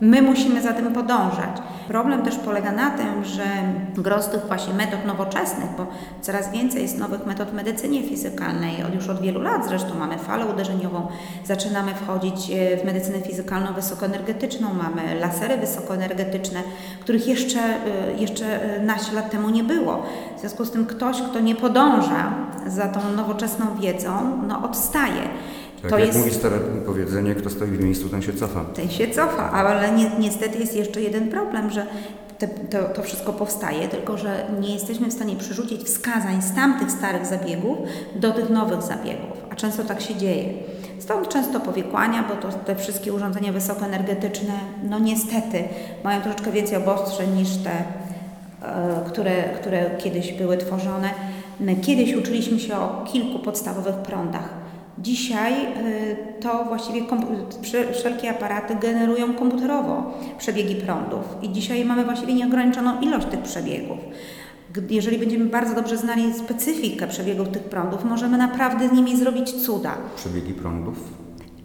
my 0.05 0.23
musimy 0.23 0.63
za 0.63 0.73
tym 0.73 0.93
podążać. 0.93 1.51
Problem 1.89 2.23
też 2.23 2.37
polega 2.37 2.73
na 2.73 2.91
tym, 2.91 3.25
że 3.25 3.45
gros 3.97 4.29
tych 4.29 4.47
właśnie 4.47 4.75
metod 4.75 5.05
nowoczesnych, 5.07 5.71
bo 5.77 5.87
coraz 6.21 6.51
więcej 6.51 6.83
jest 6.83 6.99
nowych 6.99 7.27
metod 7.27 7.49
w 7.49 7.55
medycynie 7.55 8.03
fizykalnej, 8.03 8.77
już 8.95 9.09
od 9.09 9.21
wielu 9.21 9.41
lat 9.41 9.69
zresztą 9.69 9.95
mamy 9.99 10.19
falę 10.19 10.47
uderzeniową, 10.47 11.07
zaczynamy 11.45 11.95
wchodzić 11.95 12.51
e, 12.51 12.77
w 12.77 12.85
medycynę 12.85 13.21
fizykalną 13.21 13.73
wysokoenergetyczną, 13.73 14.75
mamy 14.75 15.21
lasery 15.21 15.57
wysokoenergetyczne, 15.57 16.61
których 17.01 17.27
jeszcze, 17.27 17.61
e, 17.61 18.15
jeszcze 18.19 18.77
e, 18.77 18.83
naście 18.83 19.13
lat 19.13 19.31
temu 19.31 19.51
nie 19.51 19.65
było. 19.65 20.03
W 20.37 20.41
związku 20.41 20.65
z 20.65 20.71
tym 20.71 20.87
ktoś, 20.87 21.23
kto 21.23 21.41
nie 21.41 21.55
podąża 21.55 22.33
za 22.67 22.89
tą 22.89 23.01
nowoczesną 23.17 23.67
wiedzą, 23.81 24.43
no 24.49 24.63
odstaje. 24.63 25.23
Tak 25.85 25.91
to 25.91 25.99
jak 25.99 26.07
jest... 26.07 26.19
mówi 26.19 26.35
stare 26.35 26.59
powiedzenie, 26.87 27.35
kto 27.35 27.51
stoi 27.51 27.69
w 27.69 27.85
miejscu, 27.85 28.09
ten 28.09 28.23
się 28.23 28.33
cofa. 28.33 28.65
Ten 28.65 28.91
się 28.91 29.09
cofa, 29.09 29.51
ale 29.51 29.93
ni 29.93 30.07
niestety 30.19 30.59
jest 30.59 30.77
jeszcze 30.77 31.01
jeden 31.01 31.29
problem, 31.29 31.71
że 31.71 31.87
te, 32.39 32.49
to, 32.49 32.89
to 32.95 33.03
wszystko 33.03 33.33
powstaje, 33.33 33.89
tylko 33.89 34.19
że 34.19 34.47
nie 34.61 34.75
jesteśmy 34.75 35.09
w 35.09 35.13
stanie 35.13 35.37
przerzucić 35.37 35.83
wskazań 35.83 36.43
z 36.43 36.55
tamtych 36.55 36.91
starych 36.91 37.27
zabiegów 37.27 37.79
do 38.17 38.33
tych 38.33 38.51
nowych 38.51 38.83
zabiegów, 38.83 39.37
a 39.51 39.55
często 39.55 39.85
tak 39.85 40.01
się 40.01 40.15
dzieje. 40.15 40.45
Stąd 40.99 41.29
często 41.29 41.61
powikłania, 41.61 42.25
bo 42.29 42.37
to 42.37 42.59
te 42.59 42.77
wszystkie 42.77 43.13
urządzenia 43.13 43.53
wysokoenergetyczne, 43.53 44.53
no 44.89 44.99
niestety, 44.99 45.65
mają 46.05 46.23
troszeczkę 46.23 46.53
więcej 46.53 46.77
obostrzeń 46.77 47.31
niż 47.37 47.49
te, 47.57 47.71
e, 47.71 49.05
które, 49.07 49.43
które 49.43 49.91
kiedyś 49.99 50.33
były 50.33 50.57
tworzone. 50.57 51.11
My 51.61 51.77
kiedyś 51.77 52.15
uczyliśmy 52.15 52.61
się 52.61 52.77
o 52.77 53.05
kilku 53.13 53.39
podstawowych 53.39 53.95
prądach. 53.95 54.64
Dzisiaj 54.99 55.53
y, 55.53 56.17
to 56.41 56.65
właściwie 56.65 57.01
wszelkie 57.93 58.31
aparaty 58.31 58.77
generują 58.83 59.35
komputerowo 59.35 60.19
przebiegi 60.39 60.77
prądów 60.77 61.21
i 61.43 61.53
dzisiaj 61.53 61.85
mamy 61.85 62.05
właściwie 62.05 62.35
nieograniczoną 62.35 63.01
ilość 63.01 63.27
tych 63.27 63.41
przebiegów. 63.41 63.99
Jeżeli 64.91 65.19
będziemy 65.19 65.45
bardzo 65.45 65.75
dobrze 65.75 65.97
znali 65.97 66.35
specyfikę 66.35 67.09
przebiegów 67.09 67.49
tych 67.49 67.63
prądów, 67.63 68.05
możemy 68.05 68.39
naprawdę 68.39 68.89
z 68.89 68.93
nimi 68.93 69.17
zrobić 69.17 69.53
cuda. 69.53 69.97
Przebiegi 70.17 70.55
prądów? 70.55 71.24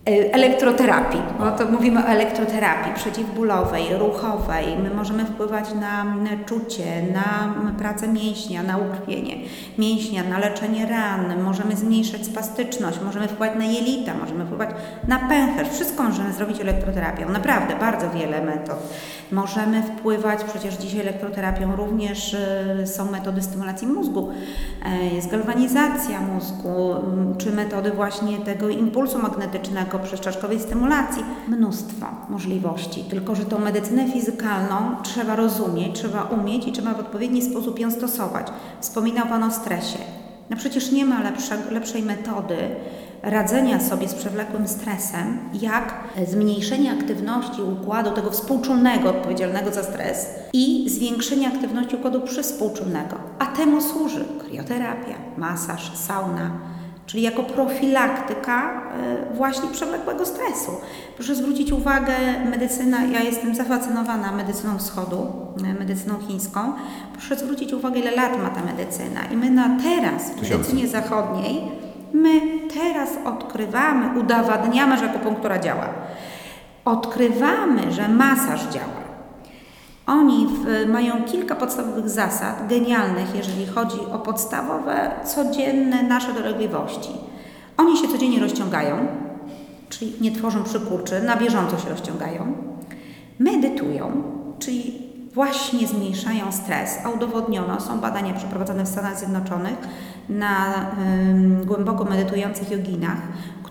E, 0.10 0.34
elektroterapii, 0.34 1.22
bo 1.40 1.52
to 1.52 1.66
mówimy 1.66 2.06
o 2.06 2.08
elektroterapii 2.08 2.94
przeciwbólowej, 2.94 3.98
ruchowej. 3.98 4.66
My 4.84 4.90
możemy 4.90 5.26
wpływać 5.26 5.74
na 5.74 6.06
czucie, 6.46 6.86
na 7.14 7.54
pracę 7.78 8.08
mięśnia, 8.08 8.64
na 8.64 8.78
ukrwienie 8.78 9.36
mięśnia, 9.78 10.24
na 10.24 10.40
leczenie 10.40 10.86
ran, 10.86 11.44
możemy 11.44 11.76
zmniejszać 11.76 12.26
spastyczność, 12.26 13.00
możemy 13.06 13.28
wpływać 13.28 13.58
na 13.58 13.66
jelita, 13.66 14.14
możemy 14.14 14.46
wpływać 14.46 14.70
na 15.08 15.20
pęcherz. 15.20 15.70
Wszystko 15.70 16.04
możemy 16.04 16.34
zrobić 16.34 16.62
elektroterapią. 16.62 17.30
Naprawdę, 17.30 17.76
bardzo 17.76 18.10
wiele 18.10 18.42
metod. 18.42 18.78
Możemy 19.32 19.84
wpływać, 19.84 20.44
przecież 20.44 20.76
dzisiaj 20.76 21.00
elektroterapią 21.02 21.76
również 21.76 22.34
e, 22.34 22.88
są 22.88 23.12
metody 23.12 23.42
stymulacji 23.42 23.88
mózgu, 23.88 24.30
e, 24.86 25.16
jest 25.16 25.32
galwanizacja 25.32 26.22
mózgu, 26.22 26.96
czy 27.38 27.52
metody 27.52 27.92
właśnie 27.92 28.38
tego 28.38 28.70
impulsu 28.70 29.20
magnetycznego, 29.20 29.99
przeszczaszkowej 30.00 30.60
stymulacji. 30.60 31.24
Mnóstwo 31.48 32.06
możliwości, 32.30 33.04
tylko 33.04 33.36
że 33.36 33.46
tą 33.46 33.60
medycynę 33.60 34.12
fizykalną 34.12 34.96
trzeba 35.04 35.36
rozumieć, 35.36 35.96
trzeba 35.96 36.24
umieć 36.24 36.68
i 36.68 36.72
trzeba 36.72 36.94
w 36.94 37.00
odpowiedni 37.00 37.42
sposób 37.42 37.80
ją 37.80 37.92
stosować. 37.92 38.48
Wspominał 38.82 39.28
Pan 39.28 39.44
o 39.44 39.52
stresie. 39.52 40.00
No 40.50 40.58
przecież 40.58 40.92
nie 40.92 41.06
ma 41.06 41.22
lepsze, 41.22 41.58
lepszej 41.72 42.04
metody 42.04 42.58
radzenia 43.24 43.80
sobie 43.80 44.08
z 44.08 44.14
przewlekłym 44.14 44.68
stresem, 44.68 45.40
jak 45.62 45.94
zmniejszenie 46.28 46.92
aktywności 46.92 47.62
układu 47.62 48.12
tego 48.12 48.32
współczulnego 48.32 49.10
odpowiedzialnego 49.10 49.72
za 49.72 49.84
stres 49.84 50.30
i 50.54 50.90
zwiększenie 50.90 51.48
aktywności 51.48 51.96
układu 51.96 52.22
przyspółczulnego. 52.22 53.16
A 53.40 53.46
temu 53.46 53.82
służy 53.82 54.26
krioterapia, 54.40 55.16
masaż, 55.38 55.98
sauna, 55.98 56.52
czyli 57.10 57.24
jako 57.24 57.44
profilaktyka 57.44 58.82
e, 59.32 59.36
właśnie 59.36 59.70
przewlekłego 59.70 60.26
stresu. 60.26 60.72
Proszę 61.16 61.36
zwrócić 61.36 61.72
uwagę, 61.72 62.16
medycyna, 62.50 63.04
ja 63.04 63.22
jestem 63.22 63.56
zafascynowana 63.56 64.32
medycyną 64.32 64.78
wschodu, 64.78 65.28
e, 65.66 65.74
medycyną 65.74 66.20
chińską. 66.28 66.74
Proszę 67.14 67.36
zwrócić 67.36 67.74
uwagę, 67.74 68.00
ile 68.00 68.12
lat 68.12 68.38
ma 68.44 68.50
ta 68.50 68.64
medycyna. 68.64 69.26
I 69.32 69.38
my 69.38 69.50
na 69.50 69.78
teraz 69.84 70.32
w 70.32 70.42
medycynie 70.42 70.88
zachodniej, 70.88 71.62
my 72.14 72.42
teraz 72.74 73.10
odkrywamy, 73.26 74.20
udowadniamy, 74.20 74.98
że 74.98 75.06
akupunktura 75.06 75.60
działa. 75.60 75.90
Odkrywamy, 76.86 77.92
że 77.92 78.08
masaż 78.08 78.68
działa 78.68 78.99
oni 80.10 80.48
w, 80.48 80.90
mają 80.90 81.24
kilka 81.24 81.56
podstawowych 81.56 82.10
zasad, 82.10 82.68
genialnych, 82.68 83.36
jeżeli 83.36 83.68
chodzi 83.68 84.00
o 84.12 84.20
podstawowe, 84.20 85.12
codzienne 85.26 86.04
nasze 86.04 86.34
dolegliwości. 86.34 87.10
Oni 87.78 87.98
się 87.98 88.08
codziennie 88.08 88.40
rozciągają, 88.40 89.08
czyli 89.90 90.14
nie 90.22 90.32
tworzą 90.32 90.64
przykurczy, 90.64 91.22
na 91.22 91.38
bieżąco 91.38 91.78
się 91.78 91.90
rozciągają. 91.90 92.54
Medytują, 93.40 94.24
czyli 94.60 95.10
właśnie 95.34 95.88
zmniejszają 95.88 96.52
stres, 96.52 96.98
a 97.06 97.10
udowodniono, 97.10 97.82
są 97.82 98.00
badania 98.00 98.34
przeprowadzone 98.34 98.86
w 98.86 98.88
Stanach 98.88 99.18
Zjednoczonych 99.18 99.78
na 100.30 100.86
głęboko 101.66 102.04
medytujących 102.04 102.72
joginach, 102.72 103.18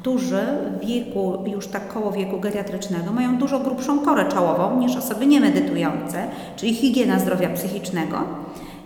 którzy 0.00 0.40
w 0.80 0.86
wieku, 0.86 1.44
już 1.46 1.66
tak 1.66 1.88
koło 1.88 2.12
wieku 2.12 2.40
geriatrycznego, 2.40 3.12
mają 3.12 3.38
dużo 3.38 3.60
grubszą 3.60 4.00
korę 4.00 4.28
czołową 4.28 4.80
niż 4.80 4.96
osoby 4.96 5.26
niemedytujące, 5.26 6.26
czyli 6.56 6.74
higiena 6.74 7.18
zdrowia 7.18 7.48
psychicznego. 7.48 8.18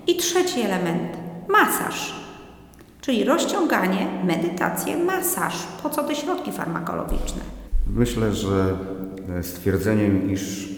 I 0.06 0.16
trzeci 0.16 0.60
element 0.60 1.16
masaż, 1.48 2.14
czyli 3.00 3.24
rozciąganie, 3.24 4.06
medytację, 4.24 4.96
masaż. 4.96 5.54
Po 5.82 5.90
co 5.90 6.02
te 6.02 6.14
środki 6.14 6.52
farmakologiczne? 6.52 7.42
Myślę, 7.86 8.32
że 8.32 8.76
stwierdzeniem, 9.42 10.30
iż 10.30 10.71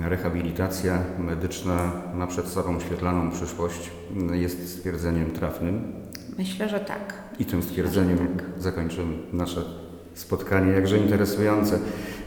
rehabilitacja 0.00 0.98
medyczna 1.18 1.92
ma 2.14 2.26
przed 2.26 2.48
sobą 2.48 2.80
świetlaną 2.80 3.30
przyszłość, 3.30 3.90
jest 4.32 4.76
stwierdzeniem 4.78 5.30
trafnym. 5.30 5.92
Myślę, 6.38 6.68
że 6.68 6.80
tak. 6.80 7.14
I 7.38 7.44
tym 7.44 7.62
stwierdzeniem 7.62 8.18
tak. 8.18 8.44
zakończymy 8.58 9.14
nasze 9.32 9.62
spotkanie, 10.14 10.72
jakże 10.72 10.98
interesujące. 10.98 11.78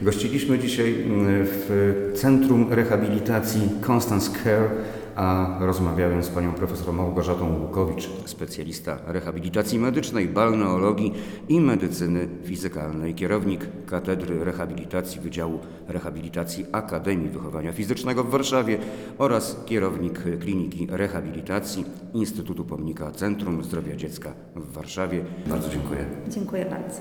Gościliśmy 0.02 0.58
dzisiaj 0.58 1.04
w 1.42 2.12
Centrum 2.16 2.72
Rehabilitacji 2.72 3.68
Constance 3.86 4.30
Care 4.44 4.70
a 5.16 5.56
rozmawiałem 5.60 6.22
z 6.22 6.28
panią 6.28 6.52
profesor 6.52 6.94
Małgorzatą 6.94 7.60
Łukowicz, 7.60 8.08
specjalista 8.24 8.98
rehabilitacji 9.06 9.78
medycznej, 9.78 10.28
balneologii 10.28 11.14
i 11.48 11.60
medycyny 11.60 12.28
fizykalnej, 12.44 13.14
kierownik 13.14 13.66
Katedry 13.86 14.44
Rehabilitacji 14.44 15.20
Wydziału 15.20 15.58
Rehabilitacji 15.88 16.66
Akademii 16.72 17.28
Wychowania 17.28 17.72
Fizycznego 17.72 18.24
w 18.24 18.30
Warszawie 18.30 18.78
oraz 19.18 19.64
kierownik 19.66 20.22
Kliniki 20.40 20.86
Rehabilitacji 20.90 21.84
Instytutu 22.14 22.64
Pomnika 22.64 23.10
Centrum 23.10 23.64
Zdrowia 23.64 23.96
Dziecka 23.96 24.32
w 24.56 24.72
Warszawie. 24.72 25.24
Bardzo 25.46 25.68
dziękuję. 25.68 26.04
Dziękuję 26.28 26.66
bardzo. 26.66 27.00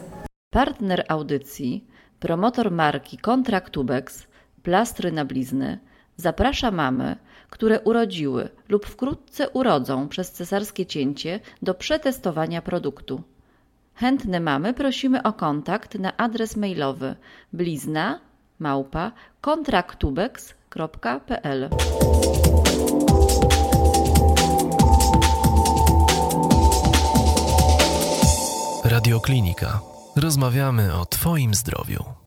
Partner 0.50 1.06
audycji, 1.08 1.88
promotor 2.20 2.72
marki 2.72 3.18
Kontraktubex, 3.18 4.28
plastry 4.64 5.12
na 5.12 5.26
blizny, 5.26 5.80
zaprasza 6.18 6.72
mamy, 6.72 7.16
które 7.50 7.80
urodziły 7.80 8.50
lub 8.70 8.86
wkrótce 8.86 9.50
urodzą 9.50 10.08
przez 10.08 10.32
cesarskie 10.32 10.86
cięcie 10.86 11.40
do 11.62 11.74
przetestowania 11.74 12.62
produktu. 12.62 13.22
Chętne 13.96 14.40
mamy 14.40 14.74
prosimy 14.74 15.24
o 15.24 15.34
kontakt 15.34 15.96
na 15.96 16.18
adres 16.18 16.58
mailowy 16.58 17.16
blizna 17.54 18.20
małpa 18.60 19.12
kontraktubex.pl 19.42 21.70
Radioklinika. 28.86 29.82
Rozmawiamy 30.16 30.94
o 30.94 31.06
Twoim 31.06 31.54
zdrowiu. 31.54 32.25